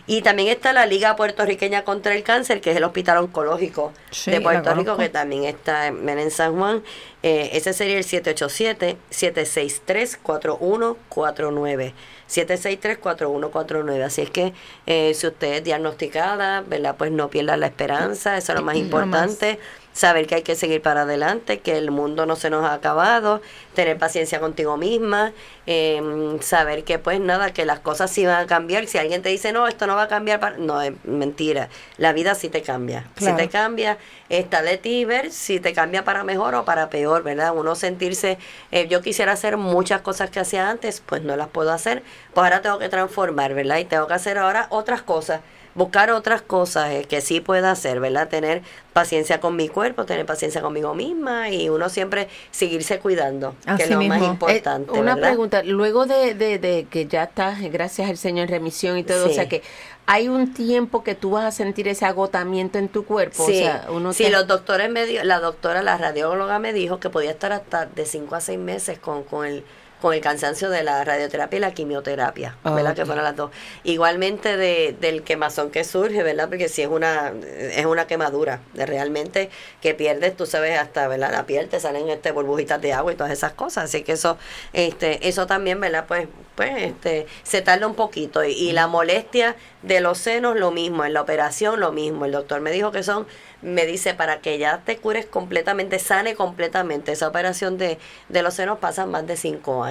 [0.07, 4.31] y también está la Liga Puertorriqueña contra el Cáncer que es el Hospital Oncológico Sí,
[4.31, 6.83] de Puerto Rico que también está en, en San Juan.
[7.23, 11.95] Eh, ese sería el 787 763 4149
[12.31, 14.03] 763-4149.
[14.03, 14.53] Así es que
[14.87, 16.95] eh, si usted es diagnosticada, ¿verdad?
[16.97, 19.59] Pues no pierda la esperanza, eso es lo más importante.
[19.93, 23.43] Saber que hay que seguir para adelante, que el mundo no se nos ha acabado,
[23.75, 25.33] tener paciencia contigo misma,
[25.67, 28.87] eh, saber que pues nada, que las cosas sí van a cambiar.
[28.87, 31.69] Si alguien te dice, no, esto no va a cambiar, para-", no, es mentira.
[31.97, 33.05] La vida sí te cambia.
[33.17, 33.37] Claro.
[33.37, 37.23] Si te cambia, está de ti ver si te cambia para mejor o para peor,
[37.23, 37.53] ¿verdad?
[37.55, 38.39] Uno sentirse,
[38.71, 42.45] eh, yo quisiera hacer muchas cosas que hacía antes, pues no las puedo hacer, pues
[42.45, 43.79] ahora tengo que transformar, ¿verdad?
[43.79, 45.41] Y tengo que hacer ahora otras cosas,
[45.81, 48.29] buscar otras cosas eh, que sí pueda hacer, ¿verdad?
[48.29, 48.63] Tener
[48.93, 53.83] paciencia con mi cuerpo, tener paciencia conmigo misma y uno siempre seguirse cuidando, que Así
[53.85, 54.33] es lo más mismo.
[54.35, 55.29] importante, Eh, una ¿verdad?
[55.31, 59.25] pregunta, luego de, de, de que ya estás, gracias al Señor, en remisión y todo,
[59.27, 59.31] Sí.
[59.31, 59.63] o sea que
[60.07, 63.65] hay un tiempo que tú vas a sentir ese agotamiento en tu cuerpo, Sí, o
[63.65, 67.09] sea, uno sí, te- los doctores me dio, la doctora, la radióloga me dijo que
[67.11, 69.65] podía estar hasta de 5 a 6 meses con, con el
[70.01, 72.95] con el cansancio de la radioterapia y la quimioterapia, Ah, ¿verdad?
[72.95, 73.51] Que fueron las dos.
[73.85, 76.49] Igualmente de, del quemazón que surge, ¿verdad?
[76.49, 77.33] Porque si es una
[77.73, 81.33] es una quemadura, de realmente que pierdes, tú sabes, hasta, ¿verdad?
[81.33, 84.39] La piel te salen este burbujitas de agua y todas esas cosas, así que eso
[84.73, 86.05] este eso también, ¿verdad?
[86.07, 90.71] Pues pues este se tarda un poquito y, y la molestia de los senos lo
[90.71, 92.25] mismo, en la operación lo mismo.
[92.27, 93.27] El doctor me dijo que son
[93.63, 97.13] me dice para que ya te cures completamente, sane completamente.
[97.13, 97.99] Esa operación de,
[98.29, 99.90] de los senos pasa más de cinco años,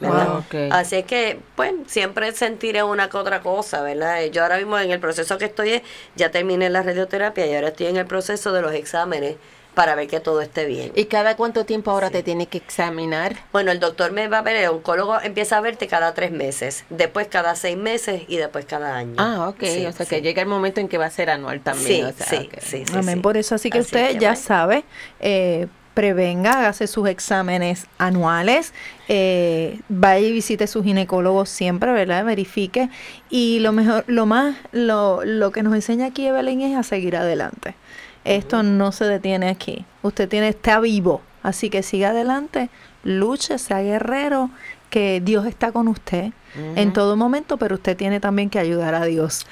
[0.00, 0.28] ¿verdad?
[0.28, 0.72] Wow, ok.
[0.72, 4.22] Así es que, pues, siempre sentiré una que otra cosa, ¿verdad?
[4.32, 5.82] Yo ahora mismo en el proceso que estoy es,
[6.16, 9.36] ya terminé la radioterapia y ahora estoy en el proceso de los exámenes
[9.74, 10.90] para ver que todo esté bien.
[10.96, 13.36] ¿Y cada cuánto tiempo ahora te tiene que examinar?
[13.52, 16.84] Bueno, el doctor me va a ver, el oncólogo empieza a verte cada tres meses,
[16.90, 19.14] después cada seis meses y después cada año.
[19.18, 19.62] Ah, ok.
[19.62, 20.16] Sí, o sea sí.
[20.16, 21.86] que llega el momento en que va a ser anual también.
[21.86, 23.16] Sí, o sea, sí, sí, sí, Amén.
[23.16, 23.20] sí.
[23.20, 24.42] Por eso, así que Así usted que, ya bueno.
[24.44, 24.84] sabe,
[25.20, 25.68] eh,
[25.98, 28.72] prevenga, hágase sus exámenes anuales,
[29.08, 32.24] eh, vaya y visite su ginecólogo siempre, ¿verdad?
[32.24, 32.88] Verifique.
[33.30, 37.16] Y lo mejor, lo más, lo, lo que nos enseña aquí Evelyn es a seguir
[37.16, 37.74] adelante.
[38.24, 39.86] Esto no se detiene aquí.
[40.02, 41.20] Usted tiene, está vivo.
[41.42, 42.70] Así que siga adelante,
[43.02, 44.50] luche, sea guerrero,
[44.90, 46.32] que Dios está con usted
[46.76, 49.46] en todo momento, pero usted tiene también que ayudar a Dios.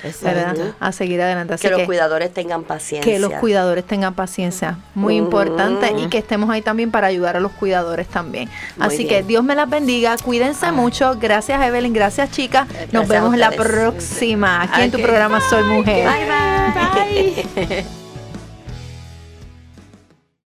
[0.81, 1.55] A seguir adelante.
[1.55, 3.13] Así que los cuidadores tengan paciencia.
[3.13, 7.41] que los cuidadores tengan paciencia, muy importante, y que estemos ahí también para ayudar a
[7.41, 8.49] los cuidadores también.
[8.77, 9.09] Muy Así bien.
[9.09, 13.51] que Dios me las bendiga, cuídense mucho, gracias Evelyn, gracias chicas, nos Gracias vemos la
[13.51, 16.09] próxima aquí en tu programa Soy Mujer.
[16.09, 17.67] Bye bye.
[17.67, 18.06] Bye.